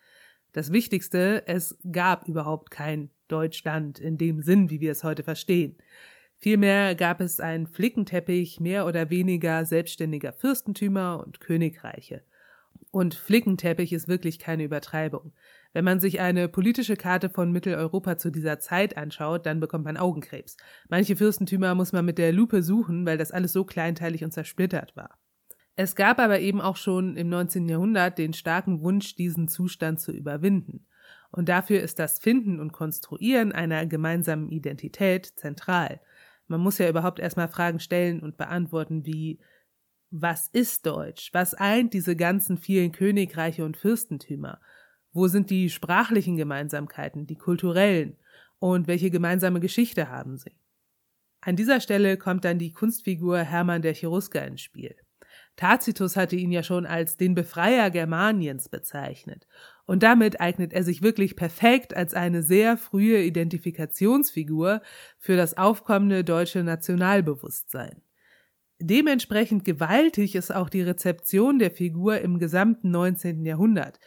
Das 0.54 0.72
Wichtigste, 0.72 1.44
es 1.48 1.78
gab 1.92 2.28
überhaupt 2.28 2.72
kein 2.72 3.12
Deutschland 3.28 4.00
in 4.00 4.18
dem 4.18 4.42
Sinn, 4.42 4.72
wie 4.72 4.82
wir 4.82 4.92
es 4.92 5.04
heute 5.04 5.24
verstehen. 5.24 5.78
Vielmehr 6.42 6.96
gab 6.96 7.22
es 7.22 7.40
einen 7.40 7.68
Flickenteppich 7.68 8.60
mehr 8.60 8.88
oder 8.88 9.12
weniger 9.12 9.64
selbstständiger 9.64 10.34
Fürstentümer 10.34 11.24
und 11.24 11.40
Königreiche. 11.40 12.24
Und 12.90 13.14
Flickenteppich 13.14 13.94
ist 13.94 14.08
wirklich 14.08 14.40
keine 14.40 14.64
Übertreibung. 14.64 15.34
Wenn 15.72 15.86
man 15.86 16.00
sich 16.00 16.20
eine 16.20 16.50
politische 16.50 16.98
Karte 16.98 17.30
von 17.30 17.52
Mitteleuropa 17.52 18.18
zu 18.18 18.32
dieser 18.32 18.60
Zeit 18.60 18.98
anschaut, 18.98 19.46
dann 19.46 19.60
bekommt 19.60 19.86
man 19.86 19.98
Augenkrebs. 19.98 20.58
Manche 20.90 21.16
Fürstentümer 21.16 21.76
muss 21.76 21.94
man 21.94 22.06
mit 22.06 22.18
der 22.18 22.34
Lupe 22.34 22.64
suchen, 22.64 23.06
weil 23.06 23.20
das 23.20 23.32
alles 23.32 23.54
so 23.54 23.64
kleinteilig 23.64 24.24
und 24.24 24.32
zersplittert 24.32 24.96
war. 24.96 25.20
Es 25.76 25.96
gab 25.96 26.20
aber 26.20 26.40
eben 26.40 26.60
auch 26.60 26.76
schon 26.76 27.16
im 27.18 27.30
19. 27.30 27.70
Jahrhundert 27.70 28.18
den 28.18 28.34
starken 28.34 28.82
Wunsch, 28.82 29.16
diesen 29.16 29.48
Zustand 29.48 30.02
zu 30.02 30.12
überwinden. 30.12 30.88
Und 31.32 31.50
dafür 31.50 31.82
ist 31.82 32.00
das 32.00 32.20
Finden 32.20 32.60
und 32.60 32.74
Konstruieren 32.74 33.52
einer 33.52 33.86
gemeinsamen 33.86 34.50
Identität 34.50 35.28
zentral. 35.28 36.02
Man 36.52 36.60
muss 36.60 36.78
ja 36.80 36.90
überhaupt 36.90 37.20
erstmal 37.20 37.48
Fragen 37.48 37.80
stellen 37.80 38.20
und 38.20 38.36
beantworten 38.36 39.06
wie 39.06 39.40
was 40.10 40.50
ist 40.50 40.86
Deutsch? 40.86 41.30
Was 41.32 41.54
eint 41.54 41.94
diese 41.94 42.18
ganzen 42.18 42.58
vielen 42.58 42.92
Königreiche 42.92 43.64
und 43.64 43.78
Fürstentümer? 43.78 44.60
Wo 45.14 45.30
sind 45.30 45.50
die 45.50 45.70
sprachlichen 45.70 46.36
Gemeinsamkeiten, 46.36 47.26
die 47.26 47.38
kulturellen? 47.38 48.18
Und 48.60 48.88
welche 48.88 49.10
gemeinsame 49.10 49.62
Geschichte 49.62 50.10
haben 50.10 50.38
sie? 50.38 50.52
An 51.40 51.56
dieser 51.56 51.80
Stelle 51.80 52.18
kommt 52.18 52.44
dann 52.44 52.60
die 52.60 52.74
Kunstfigur 52.74 53.40
Hermann 53.40 53.82
der 53.82 53.96
Cherusker 53.96 54.46
ins 54.46 54.60
Spiel. 54.60 54.98
Tacitus 55.56 56.18
hatte 56.18 56.36
ihn 56.36 56.52
ja 56.52 56.64
schon 56.64 56.86
als 56.86 57.16
den 57.16 57.34
Befreier 57.34 57.90
Germaniens 57.90 58.68
bezeichnet. 58.68 59.48
Und 59.92 60.04
damit 60.04 60.40
eignet 60.40 60.72
er 60.72 60.84
sich 60.84 61.02
wirklich 61.02 61.36
perfekt 61.36 61.98
als 61.98 62.14
eine 62.14 62.44
sehr 62.44 62.78
frühe 62.78 63.22
Identifikationsfigur 63.24 64.82
für 65.20 65.36
das 65.36 65.58
aufkommende 65.58 66.24
deutsche 66.24 66.64
Nationalbewusstsein. 66.64 68.02
Dementsprechend 68.80 69.66
gewaltig 69.66 70.36
ist 70.36 70.56
auch 70.56 70.70
die 70.70 70.82
Rezeption 70.82 71.60
der 71.60 71.72
Figur 71.72 72.22
im 72.22 72.40
gesamten 72.40 72.90
19. 72.90 73.46
Jahrhundert. 73.46 74.00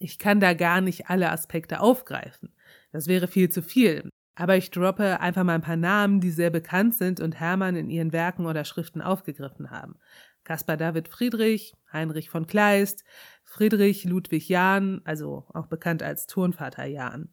Ich 0.00 0.18
kann 0.18 0.40
da 0.40 0.54
gar 0.54 0.80
nicht 0.80 1.08
alle 1.08 1.30
Aspekte 1.30 1.78
aufgreifen. 1.78 2.52
Das 2.90 3.06
wäre 3.06 3.28
viel 3.28 3.48
zu 3.48 3.62
viel. 3.62 4.10
Aber 4.34 4.56
ich 4.56 4.72
droppe 4.72 5.20
einfach 5.20 5.44
mal 5.44 5.54
ein 5.54 5.62
paar 5.62 5.76
Namen, 5.76 6.20
die 6.20 6.32
sehr 6.32 6.50
bekannt 6.50 6.96
sind 6.96 7.20
und 7.20 7.38
Hermann 7.38 7.76
in 7.76 7.90
ihren 7.90 8.12
Werken 8.12 8.44
oder 8.46 8.64
Schriften 8.64 9.02
aufgegriffen 9.02 9.70
haben. 9.70 10.00
Caspar 10.48 10.78
David 10.78 11.08
Friedrich, 11.08 11.74
Heinrich 11.92 12.30
von 12.30 12.46
Kleist, 12.46 13.04
Friedrich 13.44 14.04
Ludwig 14.04 14.48
Jahn, 14.48 15.02
also 15.04 15.44
auch 15.52 15.66
bekannt 15.66 16.02
als 16.02 16.26
Turnvater 16.26 16.86
Jahn. 16.86 17.28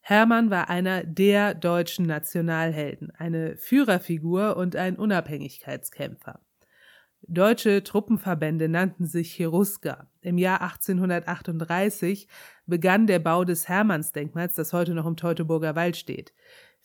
Hermann 0.00 0.48
war 0.48 0.70
einer 0.70 1.04
der 1.04 1.52
deutschen 1.52 2.06
Nationalhelden, 2.06 3.10
eine 3.10 3.58
Führerfigur 3.58 4.56
und 4.56 4.74
ein 4.74 4.96
Unabhängigkeitskämpfer. 4.96 6.40
Deutsche 7.28 7.84
Truppenverbände 7.84 8.70
nannten 8.70 9.04
sich 9.04 9.34
Cherusker. 9.34 10.08
Im 10.22 10.38
Jahr 10.38 10.62
1838 10.62 12.26
begann 12.64 13.06
der 13.06 13.18
Bau 13.18 13.44
des 13.44 13.68
Hermannsdenkmals, 13.68 14.54
das 14.54 14.72
heute 14.72 14.94
noch 14.94 15.04
im 15.04 15.18
Teutoburger 15.18 15.76
Wald 15.76 15.98
steht. 15.98 16.32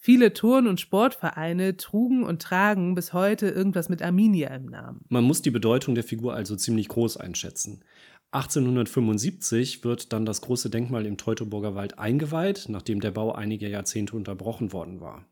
Viele 0.05 0.33
Turn- 0.33 0.67
und 0.67 0.79
Sportvereine 0.79 1.77
trugen 1.77 2.21
und 2.21 2.39
tragen 2.39 2.93
bis 2.93 3.11
heute 3.11 3.47
irgendwas 3.47 3.89
mit 3.89 4.03
Arminia 4.03 4.49
im 4.49 4.67
Namen. 4.67 5.03
Man 5.09 5.23
muss 5.23 5.41
die 5.41 5.49
Bedeutung 5.49 5.95
der 5.95 6.03
Figur 6.03 6.35
also 6.35 6.55
ziemlich 6.55 6.89
groß 6.89 7.17
einschätzen. 7.17 7.83
1875 8.29 9.83
wird 9.83 10.13
dann 10.13 10.27
das 10.27 10.41
große 10.41 10.69
Denkmal 10.69 11.07
im 11.07 11.17
Teutoburger 11.17 11.73
Wald 11.73 11.97
eingeweiht, 11.97 12.65
nachdem 12.69 12.99
der 12.99 13.09
Bau 13.09 13.31
einige 13.31 13.67
Jahrzehnte 13.67 14.15
unterbrochen 14.15 14.73
worden 14.73 15.01
war. 15.01 15.25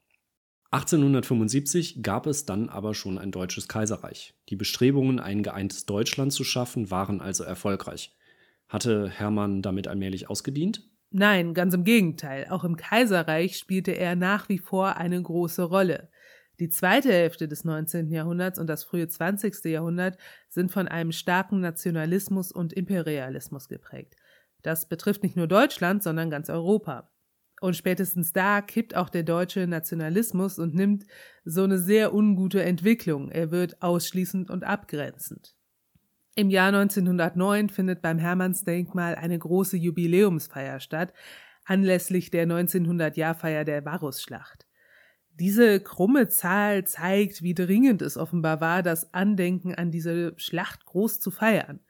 1875 0.72 2.02
gab 2.02 2.26
es 2.26 2.48
dann 2.48 2.68
aber 2.68 2.96
schon 2.96 3.20
ein 3.20 3.30
deutsches 3.30 3.68
Kaiserreich. 3.68 4.34
Die 4.50 4.56
Bestrebungen, 4.56 5.20
ein 5.20 5.44
geeintes 5.44 5.86
Deutschland 5.86 6.34
zu 6.34 6.44
schaffen, 6.44 6.90
waren 6.90 7.22
also 7.22 7.44
erfolgreich. 7.44 8.18
Hatte 8.70 9.08
Hermann 9.08 9.62
damit 9.62 9.88
allmählich 9.88 10.32
ausgedient? 10.32 10.90
Nein, 11.16 11.54
ganz 11.54 11.76
im 11.76 11.84
Gegenteil. 11.84 12.48
Auch 12.50 12.64
im 12.64 12.76
Kaiserreich 12.76 13.58
spielte 13.58 13.92
er 13.92 14.16
nach 14.16 14.50
wie 14.50 14.58
vor 14.58 14.98
eine 14.98 15.22
große 15.22 15.62
Rolle. 15.62 16.10
Die 16.60 16.70
zweite 16.70 17.12
Hälfte 17.12 17.48
des 17.48 17.64
19. 17.64 18.10
Jahrhunderts 18.12 18.58
und 18.58 18.66
das 18.66 18.84
frühe 18.84 19.08
20. 19.08 19.64
Jahrhundert 19.66 20.18
sind 20.50 20.72
von 20.72 20.88
einem 20.88 21.12
starken 21.12 21.60
Nationalismus 21.60 22.52
und 22.52 22.74
Imperialismus 22.74 23.68
geprägt. 23.68 24.16
Das 24.64 24.90
betrifft 24.90 25.22
nicht 25.22 25.36
nur 25.36 25.48
Deutschland, 25.48 26.02
sondern 26.02 26.32
ganz 26.32 26.50
Europa. 26.50 27.12
Und 27.62 27.76
spätestens 27.76 28.34
da 28.34 28.62
kippt 28.62 28.96
auch 28.96 29.10
der 29.10 29.24
deutsche 29.24 29.68
Nationalismus 29.68 30.58
und 30.58 30.74
nimmt 30.74 31.06
so 31.46 31.64
eine 31.64 31.78
sehr 31.78 32.16
ungute 32.16 32.64
Entwicklung. 32.64 33.30
Er 33.30 33.52
wird 33.52 33.84
ausschließend 33.84 34.50
und 34.50 34.64
abgrenzend. 34.64 35.56
Im 36.36 36.50
Jahr 36.50 36.70
1909 36.70 37.70
findet 37.70 38.02
beim 38.02 38.18
Hermannsdenkmal 38.18 39.14
eine 39.14 39.38
große 39.38 39.78
Jubiläumsfeier 39.78 40.80
statt, 40.80 41.14
anlässlich 41.64 42.32
der 42.32 42.48
1900-Jahrfeier 42.48 43.64
der 43.64 43.86
Varusschlacht. 43.86 44.66
Diese 45.40 45.80
krumme 45.80 46.30
Zahl 46.30 46.86
zeigt, 46.86 47.44
wie 47.44 47.54
dringend 47.54 48.02
es 48.02 48.18
offenbar 48.18 48.62
war, 48.62 48.82
das 48.82 49.14
Andenken 49.14 49.76
an 49.76 49.92
diese 49.92 50.34
Schlacht 50.38 50.86
groß 50.86 51.20
zu 51.20 51.30
feiern. 51.30 51.82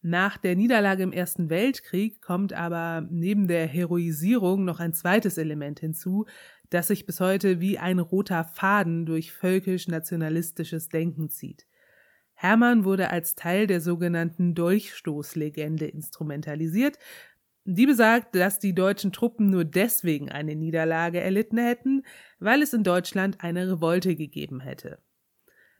Nach 0.00 0.36
der 0.36 0.54
Niederlage 0.54 1.02
im 1.02 1.12
Ersten 1.12 1.50
Weltkrieg 1.50 2.22
kommt 2.22 2.52
aber 2.52 3.04
neben 3.10 3.48
der 3.48 3.66
Heroisierung 3.66 4.64
noch 4.64 4.78
ein 4.78 4.94
zweites 4.94 5.38
Element 5.38 5.80
hinzu, 5.80 6.26
das 6.70 6.86
sich 6.86 7.06
bis 7.06 7.18
heute 7.18 7.60
wie 7.60 7.78
ein 7.78 7.98
roter 7.98 8.44
Faden 8.44 9.06
durch 9.06 9.32
völkisch-nationalistisches 9.32 10.88
Denken 10.88 11.30
zieht. 11.30 11.66
Hermann 12.36 12.84
wurde 12.84 13.10
als 13.10 13.34
Teil 13.34 13.66
der 13.66 13.80
sogenannten 13.80 14.54
Dolchstoßlegende 14.54 15.86
instrumentalisiert, 15.86 16.98
die 17.64 17.86
besagt, 17.86 18.34
dass 18.36 18.58
die 18.60 18.74
deutschen 18.74 19.10
Truppen 19.10 19.50
nur 19.50 19.64
deswegen 19.64 20.30
eine 20.30 20.54
Niederlage 20.54 21.18
erlitten 21.18 21.58
hätten, 21.58 22.04
weil 22.38 22.62
es 22.62 22.72
in 22.72 22.84
Deutschland 22.84 23.40
eine 23.40 23.72
Revolte 23.72 24.14
gegeben 24.14 24.60
hätte. 24.60 24.98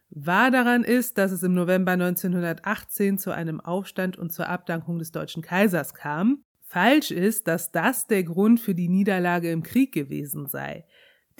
Wahr 0.09 0.51
daran 0.51 0.83
ist, 0.83 1.17
dass 1.17 1.31
es 1.31 1.43
im 1.43 1.53
November 1.53 1.91
1918 1.91 3.19
zu 3.19 3.31
einem 3.31 3.61
Aufstand 3.61 4.17
und 4.17 4.33
zur 4.33 4.49
Abdankung 4.49 4.99
des 4.99 5.11
deutschen 5.11 5.43
Kaisers 5.43 5.93
kam. 5.93 6.43
Falsch 6.61 7.11
ist, 7.11 7.47
dass 7.47 7.71
das 7.71 8.07
der 8.07 8.23
Grund 8.23 8.59
für 8.59 8.73
die 8.73 8.89
Niederlage 8.89 9.51
im 9.51 9.63
Krieg 9.63 9.93
gewesen 9.93 10.47
sei. 10.47 10.85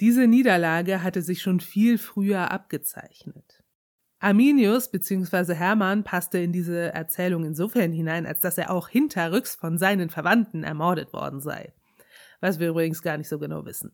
Diese 0.00 0.28
Niederlage 0.28 1.02
hatte 1.02 1.22
sich 1.22 1.42
schon 1.42 1.60
viel 1.60 1.98
früher 1.98 2.50
abgezeichnet. 2.52 3.57
Arminius 4.20 4.90
bzw. 4.90 5.54
Hermann 5.54 6.02
passte 6.02 6.38
in 6.38 6.52
diese 6.52 6.92
Erzählung 6.92 7.44
insofern 7.44 7.92
hinein, 7.92 8.26
als 8.26 8.40
dass 8.40 8.58
er 8.58 8.70
auch 8.70 8.88
hinterrücks 8.88 9.54
von 9.54 9.78
seinen 9.78 10.10
Verwandten 10.10 10.64
ermordet 10.64 11.12
worden 11.12 11.40
sei. 11.40 11.72
Was 12.40 12.58
wir 12.58 12.70
übrigens 12.70 13.02
gar 13.02 13.16
nicht 13.16 13.28
so 13.28 13.38
genau 13.38 13.64
wissen. 13.64 13.92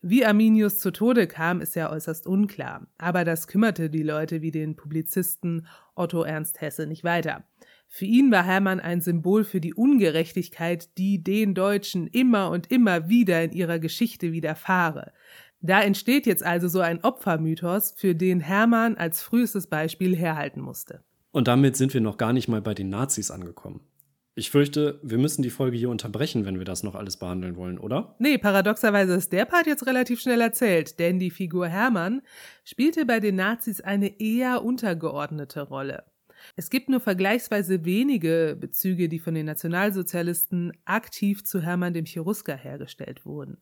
Wie 0.00 0.24
Arminius 0.24 0.78
zu 0.78 0.92
Tode 0.92 1.26
kam, 1.26 1.60
ist 1.60 1.74
ja 1.74 1.90
äußerst 1.90 2.28
unklar, 2.28 2.86
aber 2.98 3.24
das 3.24 3.48
kümmerte 3.48 3.90
die 3.90 4.04
Leute 4.04 4.42
wie 4.42 4.52
den 4.52 4.76
Publizisten 4.76 5.66
Otto 5.96 6.22
Ernst 6.22 6.60
Hesse 6.60 6.86
nicht 6.86 7.02
weiter. 7.02 7.44
Für 7.88 8.04
ihn 8.04 8.30
war 8.30 8.44
Hermann 8.44 8.78
ein 8.78 9.00
Symbol 9.00 9.42
für 9.44 9.60
die 9.60 9.74
Ungerechtigkeit, 9.74 10.96
die 10.98 11.24
den 11.24 11.54
Deutschen 11.54 12.06
immer 12.06 12.50
und 12.50 12.70
immer 12.70 13.08
wieder 13.08 13.42
in 13.42 13.50
ihrer 13.50 13.80
Geschichte 13.80 14.30
widerfahre. 14.30 15.12
Da 15.60 15.82
entsteht 15.82 16.26
jetzt 16.26 16.44
also 16.44 16.68
so 16.68 16.80
ein 16.80 17.02
Opfermythos, 17.02 17.94
für 17.96 18.14
den 18.14 18.40
Hermann 18.40 18.96
als 18.96 19.22
frühestes 19.22 19.66
Beispiel 19.66 20.16
herhalten 20.16 20.60
musste. 20.60 21.02
Und 21.32 21.48
damit 21.48 21.76
sind 21.76 21.94
wir 21.94 22.00
noch 22.00 22.16
gar 22.16 22.32
nicht 22.32 22.48
mal 22.48 22.62
bei 22.62 22.74
den 22.74 22.88
Nazis 22.88 23.30
angekommen. 23.30 23.80
Ich 24.38 24.50
fürchte, 24.50 25.00
wir 25.02 25.18
müssen 25.18 25.42
die 25.42 25.50
Folge 25.50 25.76
hier 25.76 25.90
unterbrechen, 25.90 26.44
wenn 26.44 26.58
wir 26.58 26.64
das 26.64 26.84
noch 26.84 26.94
alles 26.94 27.16
behandeln 27.16 27.56
wollen, 27.56 27.76
oder? 27.76 28.14
Nee, 28.20 28.38
paradoxerweise 28.38 29.14
ist 29.14 29.32
der 29.32 29.46
Part 29.46 29.66
jetzt 29.66 29.84
relativ 29.84 30.20
schnell 30.20 30.40
erzählt, 30.40 31.00
denn 31.00 31.18
die 31.18 31.32
Figur 31.32 31.66
Hermann 31.66 32.22
spielte 32.62 33.04
bei 33.04 33.18
den 33.18 33.34
Nazis 33.34 33.80
eine 33.80 34.20
eher 34.20 34.64
untergeordnete 34.64 35.62
Rolle. 35.62 36.04
Es 36.54 36.70
gibt 36.70 36.88
nur 36.88 37.00
vergleichsweise 37.00 37.84
wenige 37.84 38.56
Bezüge, 38.58 39.08
die 39.08 39.18
von 39.18 39.34
den 39.34 39.46
Nationalsozialisten 39.46 40.72
aktiv 40.84 41.44
zu 41.44 41.60
Hermann 41.60 41.94
dem 41.94 42.04
Cherusker 42.04 42.56
hergestellt 42.56 43.26
wurden. 43.26 43.58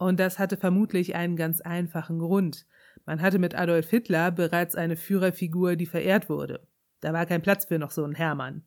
Und 0.00 0.18
das 0.18 0.38
hatte 0.38 0.56
vermutlich 0.56 1.14
einen 1.14 1.36
ganz 1.36 1.60
einfachen 1.60 2.20
Grund. 2.20 2.64
Man 3.04 3.20
hatte 3.20 3.38
mit 3.38 3.54
Adolf 3.54 3.90
Hitler 3.90 4.30
bereits 4.30 4.74
eine 4.74 4.96
Führerfigur, 4.96 5.76
die 5.76 5.84
verehrt 5.84 6.30
wurde. 6.30 6.66
Da 7.00 7.12
war 7.12 7.26
kein 7.26 7.42
Platz 7.42 7.66
für 7.66 7.78
noch 7.78 7.90
so 7.90 8.02
einen 8.02 8.14
Hermann. 8.14 8.64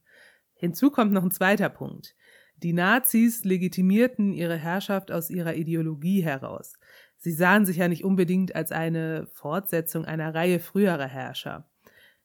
Hinzu 0.53 0.91
kommt 0.91 1.11
noch 1.11 1.23
ein 1.23 1.31
zweiter 1.31 1.69
Punkt. 1.69 2.13
Die 2.57 2.71
Nazis 2.71 3.45
legitimierten 3.45 4.31
ihre 4.31 4.57
Herrschaft 4.57 5.11
aus 5.11 5.31
ihrer 5.31 5.55
Ideologie 5.55 6.23
heraus. 6.23 6.73
Sie 7.17 7.31
sahen 7.31 7.65
sich 7.65 7.77
ja 7.77 7.87
nicht 7.87 8.03
unbedingt 8.03 8.55
als 8.55 8.71
eine 8.71 9.25
Fortsetzung 9.33 10.05
einer 10.05 10.35
Reihe 10.35 10.59
früherer 10.59 11.07
Herrscher. 11.07 11.67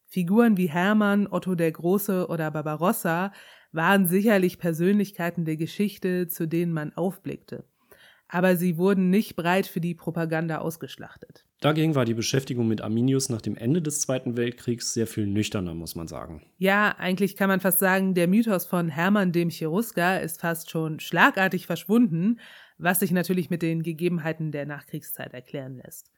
Figuren 0.04 0.58
wie 0.58 0.68
Hermann, 0.68 1.26
Otto 1.26 1.54
der 1.54 1.72
Große 1.72 2.28
oder 2.28 2.50
Barbarossa 2.50 3.32
waren 3.72 4.06
sicherlich 4.06 4.58
Persönlichkeiten 4.58 5.46
der 5.46 5.56
Geschichte, 5.56 6.28
zu 6.28 6.46
denen 6.46 6.74
man 6.74 6.92
aufblickte 6.92 7.64
aber 8.28 8.56
sie 8.56 8.76
wurden 8.76 9.10
nicht 9.10 9.36
breit 9.36 9.66
für 9.66 9.80
die 9.80 9.94
Propaganda 9.94 10.58
ausgeschlachtet. 10.58 11.44
Dagegen 11.60 11.94
war 11.94 12.04
die 12.04 12.14
Beschäftigung 12.14 12.68
mit 12.68 12.82
Arminius 12.82 13.30
nach 13.30 13.42
dem 13.42 13.56
Ende 13.56 13.82
des 13.82 14.00
Zweiten 14.00 14.36
Weltkriegs 14.36 14.94
sehr 14.94 15.06
viel 15.06 15.26
nüchterner, 15.26 15.74
muss 15.74 15.96
man 15.96 16.06
sagen. 16.06 16.42
Ja, 16.58 16.94
eigentlich 16.98 17.34
kann 17.34 17.48
man 17.48 17.60
fast 17.60 17.80
sagen, 17.80 18.14
der 18.14 18.28
Mythos 18.28 18.66
von 18.66 18.88
Hermann 18.88 19.32
dem 19.32 19.50
Cherusker 19.50 20.20
ist 20.20 20.40
fast 20.40 20.70
schon 20.70 21.00
schlagartig 21.00 21.66
verschwunden, 21.66 22.38
was 22.76 23.00
sich 23.00 23.10
natürlich 23.10 23.50
mit 23.50 23.62
den 23.62 23.82
Gegebenheiten 23.82 24.52
der 24.52 24.66
Nachkriegszeit 24.66 25.34
erklären 25.34 25.80
lässt. 25.82 26.12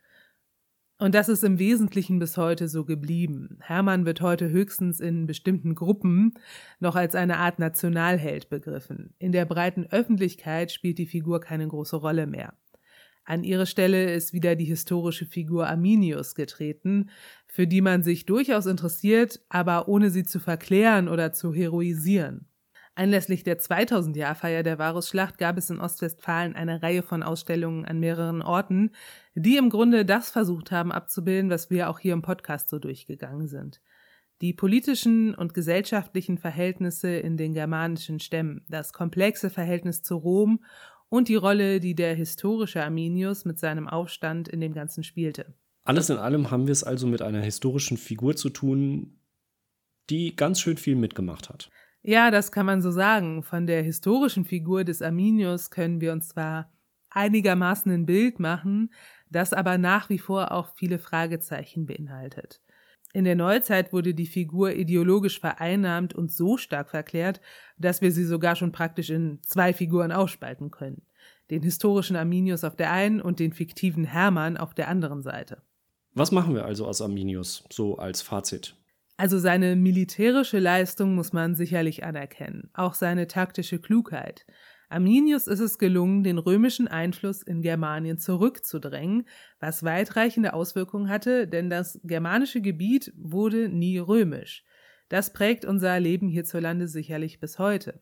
Und 1.01 1.15
das 1.15 1.31
ist 1.31 1.43
im 1.45 1.59
Wesentlichen 1.59 2.19
bis 2.19 2.37
heute 2.37 2.69
so 2.69 2.85
geblieben. 2.85 3.57
Hermann 3.61 4.05
wird 4.05 4.21
heute 4.21 4.51
höchstens 4.51 5.01
in 5.01 5.27
bestimmten 5.27 5.75
Gruppen 5.75 6.35
noch 6.79 6.95
als 6.95 7.15
eine 7.15 7.39
Art 7.39 7.59
Nationalheld 7.59 8.51
begriffen. 8.51 9.15
In 9.19 9.33
der 9.33 9.47
breiten 9.47 9.87
Öffentlichkeit 9.87 10.71
spielt 10.71 10.99
die 10.99 11.07
Figur 11.07 11.41
keine 11.41 11.67
große 11.67 11.97
Rolle 11.97 12.27
mehr. 12.27 12.53
An 13.25 13.45
ihre 13.45 13.65
Stelle 13.65 14.13
ist 14.13 14.35
wieder 14.35 14.57
die 14.57 14.67
historische 14.67 15.25
Figur 15.25 15.69
Arminius 15.69 16.35
getreten, 16.35 17.09
für 17.47 17.67
die 17.67 17.81
man 17.81 18.03
sich 18.03 18.27
durchaus 18.27 18.67
interessiert, 18.67 19.41
aber 19.49 19.89
ohne 19.89 20.11
sie 20.11 20.25
zu 20.25 20.39
verklären 20.39 21.09
oder 21.09 21.33
zu 21.33 21.55
heroisieren. 21.55 22.50
Anlässlich 23.01 23.45
der 23.45 23.59
2000-Jahr-Feier 23.59 24.63
der 24.63 24.79
Varusschlacht 24.79 25.39
gab 25.39 25.57
es 25.57 25.71
in 25.71 25.81
Ostwestfalen 25.81 26.55
eine 26.55 26.83
Reihe 26.83 27.03
von 27.03 27.23
Ausstellungen 27.23 27.87
an 27.87 27.99
mehreren 27.99 28.43
Orten, 28.43 28.91
die 29.35 29.57
im 29.57 29.71
Grunde 29.71 30.05
das 30.05 30.29
versucht 30.29 30.71
haben 30.71 30.93
abzubilden, 30.93 31.49
was 31.49 31.71
wir 31.71 31.89
auch 31.89 31.99
hier 31.99 32.13
im 32.13 32.21
Podcast 32.21 32.69
so 32.69 32.79
durchgegangen 32.79 33.49
sind. 33.49 33.81
Die 34.43 34.53
politischen 34.53 35.35
und 35.35 35.55
gesellschaftlichen 35.55 36.37
Verhältnisse 36.37 37.09
in 37.09 37.39
den 37.39 37.55
germanischen 37.55 38.21
Stämmen, 38.21 38.67
das 38.69 38.93
komplexe 38.93 39.49
Verhältnis 39.49 40.03
zu 40.03 40.17
Rom 40.17 40.63
und 41.09 41.29
die 41.29 41.37
Rolle, 41.37 41.81
die 41.81 41.95
der 41.95 42.15
historische 42.15 42.85
Arminius 42.85 43.47
mit 43.47 43.59
seinem 43.59 43.89
Aufstand 43.89 44.47
in 44.47 44.61
dem 44.61 44.75
Ganzen 44.75 45.05
spielte. 45.05 45.55
Alles 45.85 46.11
in 46.11 46.19
allem 46.19 46.51
haben 46.51 46.67
wir 46.67 46.73
es 46.73 46.85
also 46.85 47.07
mit 47.07 47.23
einer 47.23 47.41
historischen 47.41 47.97
Figur 47.97 48.37
zu 48.37 48.51
tun, 48.51 49.23
die 50.11 50.37
ganz 50.37 50.61
schön 50.61 50.77
viel 50.77 50.97
mitgemacht 50.97 51.49
hat. 51.49 51.71
Ja, 52.03 52.31
das 52.31 52.51
kann 52.51 52.67
man 52.67 52.81
so 52.81 52.91
sagen. 52.91 53.43
Von 53.43 53.67
der 53.67 53.83
historischen 53.83 54.45
Figur 54.45 54.85
des 54.85 55.03
Arminius 55.03 55.71
können 55.71 56.01
wir 56.01 56.13
uns 56.13 56.29
zwar 56.29 56.73
einigermaßen 57.11 57.93
ein 57.93 58.07
Bild 58.07 58.41
machen, 58.41 58.93
das 59.29 59.53
aber 59.53 59.79
nach 59.79 60.09
wie 60.09 60.19
vor 60.19 60.53
auch 60.53 60.75
viele 60.75 60.99
Fragezeichen 60.99 61.87
beinhaltet. 61.87 62.61
In 63.13 63.25
der 63.25 63.35
Neuzeit 63.35 63.93
wurde 63.93 64.15
die 64.15 64.27
Figur 64.27 64.73
ideologisch 64.73 65.41
vereinnahmt 65.41 66.15
und 66.15 66.33
so 66.33 66.57
stark 66.57 66.91
verklärt, 66.91 67.41
dass 67.77 68.01
wir 68.01 68.13
sie 68.13 68.25
sogar 68.25 68.55
schon 68.55 68.71
praktisch 68.71 69.11
in 69.11 69.41
zwei 69.43 69.73
Figuren 69.73 70.13
aufspalten 70.13 70.71
können. 70.71 71.03
Den 71.51 71.63
historischen 71.63 72.15
Arminius 72.15 72.63
auf 72.63 72.77
der 72.77 72.93
einen 72.93 73.21
und 73.21 73.41
den 73.41 73.53
fiktiven 73.53 74.05
Hermann 74.05 74.57
auf 74.57 74.75
der 74.75 74.87
anderen 74.87 75.23
Seite. 75.23 75.63
Was 76.15 76.31
machen 76.31 76.55
wir 76.55 76.65
also 76.65 76.87
aus 76.87 77.03
Arminius, 77.03 77.65
so 77.71 77.99
als 77.99 78.23
Fazit? 78.23 78.77
Also 79.21 79.39
seine 79.39 79.77
militärische 79.77 80.59
Leistung 80.59 81.15
muss 81.15 81.35
man 81.35 81.55
sicherlich 81.55 82.05
anerkennen, 82.05 82.71
auch 82.73 82.95
seine 82.95 83.27
taktische 83.27 83.79
Klugheit. 83.79 84.47
Arminius 84.89 85.47
ist 85.47 85.61
es 85.61 85.77
gelungen, 85.77 86.23
den 86.25 86.39
römischen 86.39 86.89
Einfluss 86.89 87.43
in 87.43 87.61
Germanien 87.61 88.17
zurückzudrängen, 88.17 89.29
was 89.59 89.85
weitreichende 89.85 90.55
Auswirkungen 90.55 91.11
hatte, 91.11 91.47
denn 91.47 91.69
das 91.69 92.01
germanische 92.03 92.63
Gebiet 92.63 93.13
wurde 93.15 93.69
nie 93.69 93.99
römisch. 93.99 94.65
Das 95.11 95.35
prägt 95.35 95.67
unser 95.67 96.01
Leben 96.01 96.31
hierzulande 96.31 96.89
sicherlich 96.89 97.41
bis 97.41 97.59
heute. 97.59 98.01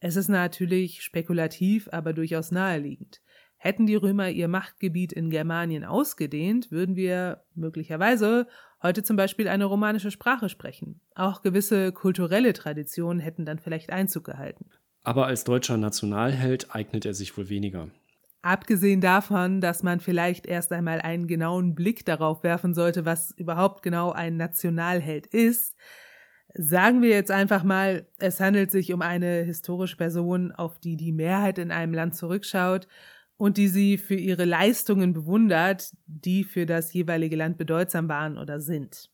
Es 0.00 0.16
ist 0.16 0.28
natürlich 0.28 1.02
spekulativ, 1.02 1.88
aber 1.90 2.12
durchaus 2.12 2.50
naheliegend. 2.50 3.22
Hätten 3.56 3.86
die 3.86 3.94
Römer 3.94 4.28
ihr 4.28 4.48
Machtgebiet 4.48 5.12
in 5.12 5.30
Germanien 5.30 5.84
ausgedehnt, 5.84 6.72
würden 6.72 6.96
wir 6.96 7.44
möglicherweise 7.54 8.48
heute 8.82 9.02
zum 9.02 9.16
Beispiel 9.16 9.48
eine 9.48 9.64
romanische 9.64 10.10
Sprache 10.10 10.48
sprechen. 10.48 11.00
Auch 11.14 11.42
gewisse 11.42 11.92
kulturelle 11.92 12.52
Traditionen 12.52 13.20
hätten 13.20 13.44
dann 13.44 13.58
vielleicht 13.58 13.90
Einzug 13.90 14.24
gehalten. 14.24 14.66
Aber 15.04 15.26
als 15.26 15.44
deutscher 15.44 15.76
Nationalheld 15.76 16.74
eignet 16.74 17.04
er 17.06 17.14
sich 17.14 17.36
wohl 17.36 17.48
weniger. 17.48 17.88
Abgesehen 18.42 19.00
davon, 19.00 19.60
dass 19.60 19.82
man 19.82 20.00
vielleicht 20.00 20.46
erst 20.46 20.72
einmal 20.72 21.00
einen 21.00 21.28
genauen 21.28 21.74
Blick 21.74 22.04
darauf 22.04 22.42
werfen 22.42 22.74
sollte, 22.74 23.04
was 23.04 23.30
überhaupt 23.32 23.82
genau 23.82 24.10
ein 24.10 24.36
Nationalheld 24.36 25.26
ist, 25.26 25.76
sagen 26.54 27.02
wir 27.02 27.10
jetzt 27.10 27.30
einfach 27.30 27.62
mal, 27.62 28.06
es 28.18 28.40
handelt 28.40 28.70
sich 28.70 28.92
um 28.92 29.00
eine 29.00 29.42
historische 29.42 29.96
Person, 29.96 30.52
auf 30.52 30.78
die 30.78 30.96
die 30.96 31.12
Mehrheit 31.12 31.58
in 31.58 31.70
einem 31.70 31.94
Land 31.94 32.16
zurückschaut 32.16 32.88
und 33.36 33.56
die 33.56 33.68
sie 33.68 33.98
für 33.98 34.14
ihre 34.14 34.44
Leistungen 34.44 35.12
bewundert, 35.12 35.92
die 36.06 36.44
für 36.44 36.66
das 36.66 36.92
jeweilige 36.92 37.36
Land 37.36 37.58
bedeutsam 37.58 38.08
waren 38.08 38.38
oder 38.38 38.60
sind. 38.60 39.10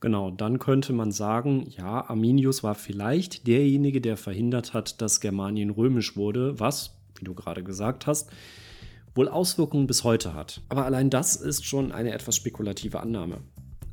Genau, 0.00 0.30
dann 0.30 0.58
könnte 0.58 0.92
man 0.92 1.10
sagen, 1.10 1.66
ja, 1.68 2.08
Arminius 2.08 2.62
war 2.62 2.74
vielleicht 2.74 3.46
derjenige, 3.46 4.00
der 4.00 4.16
verhindert 4.16 4.74
hat, 4.74 5.00
dass 5.00 5.20
Germanien 5.20 5.70
römisch 5.70 6.16
wurde, 6.16 6.60
was, 6.60 6.98
wie 7.18 7.24
du 7.24 7.34
gerade 7.34 7.64
gesagt 7.64 8.06
hast, 8.06 8.30
wohl 9.14 9.28
Auswirkungen 9.28 9.86
bis 9.86 10.04
heute 10.04 10.34
hat. 10.34 10.60
Aber 10.68 10.84
allein 10.84 11.08
das 11.08 11.36
ist 11.36 11.64
schon 11.64 11.92
eine 11.92 12.12
etwas 12.12 12.36
spekulative 12.36 13.00
Annahme. 13.00 13.38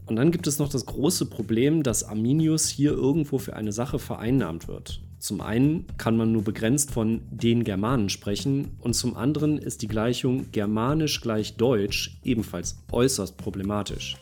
Und 0.05 0.17
dann 0.17 0.31
gibt 0.31 0.47
es 0.47 0.59
noch 0.59 0.67
das 0.67 0.85
große 0.85 1.27
Problem, 1.27 1.83
dass 1.83 2.03
Arminius 2.03 2.67
hier 2.67 2.91
irgendwo 2.91 3.37
für 3.37 3.55
eine 3.55 3.71
Sache 3.71 3.99
vereinnahmt 3.99 4.67
wird. 4.67 5.01
Zum 5.23 5.39
einen 5.39 5.87
kann 5.97 6.17
man 6.17 6.33
nur 6.33 6.43
begrenzt 6.43 6.91
von 6.91 7.21
den 7.31 7.63
Germanen 7.63 8.09
sprechen 8.09 8.75
und 8.81 8.93
zum 8.93 9.15
anderen 9.15 9.57
ist 9.57 9.81
die 9.81 9.87
Gleichung 9.87 10.51
Germanisch 10.51 11.21
gleich 11.21 11.55
Deutsch 11.55 12.19
ebenfalls 12.25 12.83
äußerst 12.91 13.37
problematisch. 13.37 14.17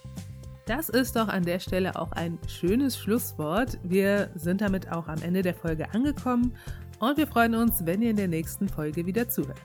Das 0.68 0.90
ist 0.90 1.16
doch 1.16 1.28
an 1.28 1.42
der 1.42 1.60
Stelle 1.60 2.00
auch 2.00 2.12
ein 2.12 2.38
schönes 2.48 3.00
Schlusswort. 3.00 3.80
Wir 3.82 4.30
sind 4.36 4.62
damit 4.62 4.92
auch 4.92 5.08
am 5.08 5.20
Ende 5.24 5.42
der 5.42 5.56
Folge 5.56 5.92
angekommen 5.92 6.54
und 7.00 7.18
wir 7.18 7.26
freuen 7.26 7.56
uns, 7.56 7.84
wenn 7.84 8.04
ihr 8.04 8.12
in 8.12 8.18
der 8.18 8.28
nächsten 8.28 8.70
Folge 8.70 9.04
wieder 9.04 9.28
zuhört. 9.28 9.58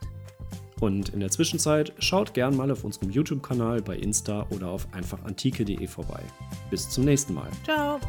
Und 0.80 1.10
in 1.10 1.20
der 1.20 1.30
Zwischenzeit 1.30 1.92
schaut 1.98 2.32
gern 2.32 2.56
mal 2.56 2.70
auf 2.70 2.82
unserem 2.82 3.10
YouTube-Kanal, 3.10 3.82
bei 3.82 3.96
Insta 3.96 4.46
oder 4.48 4.68
auf 4.68 4.88
einfachantike.de 4.94 5.86
vorbei. 5.86 6.22
Bis 6.70 6.88
zum 6.88 7.04
nächsten 7.04 7.34
Mal. 7.34 7.50
Ciao! 7.62 8.00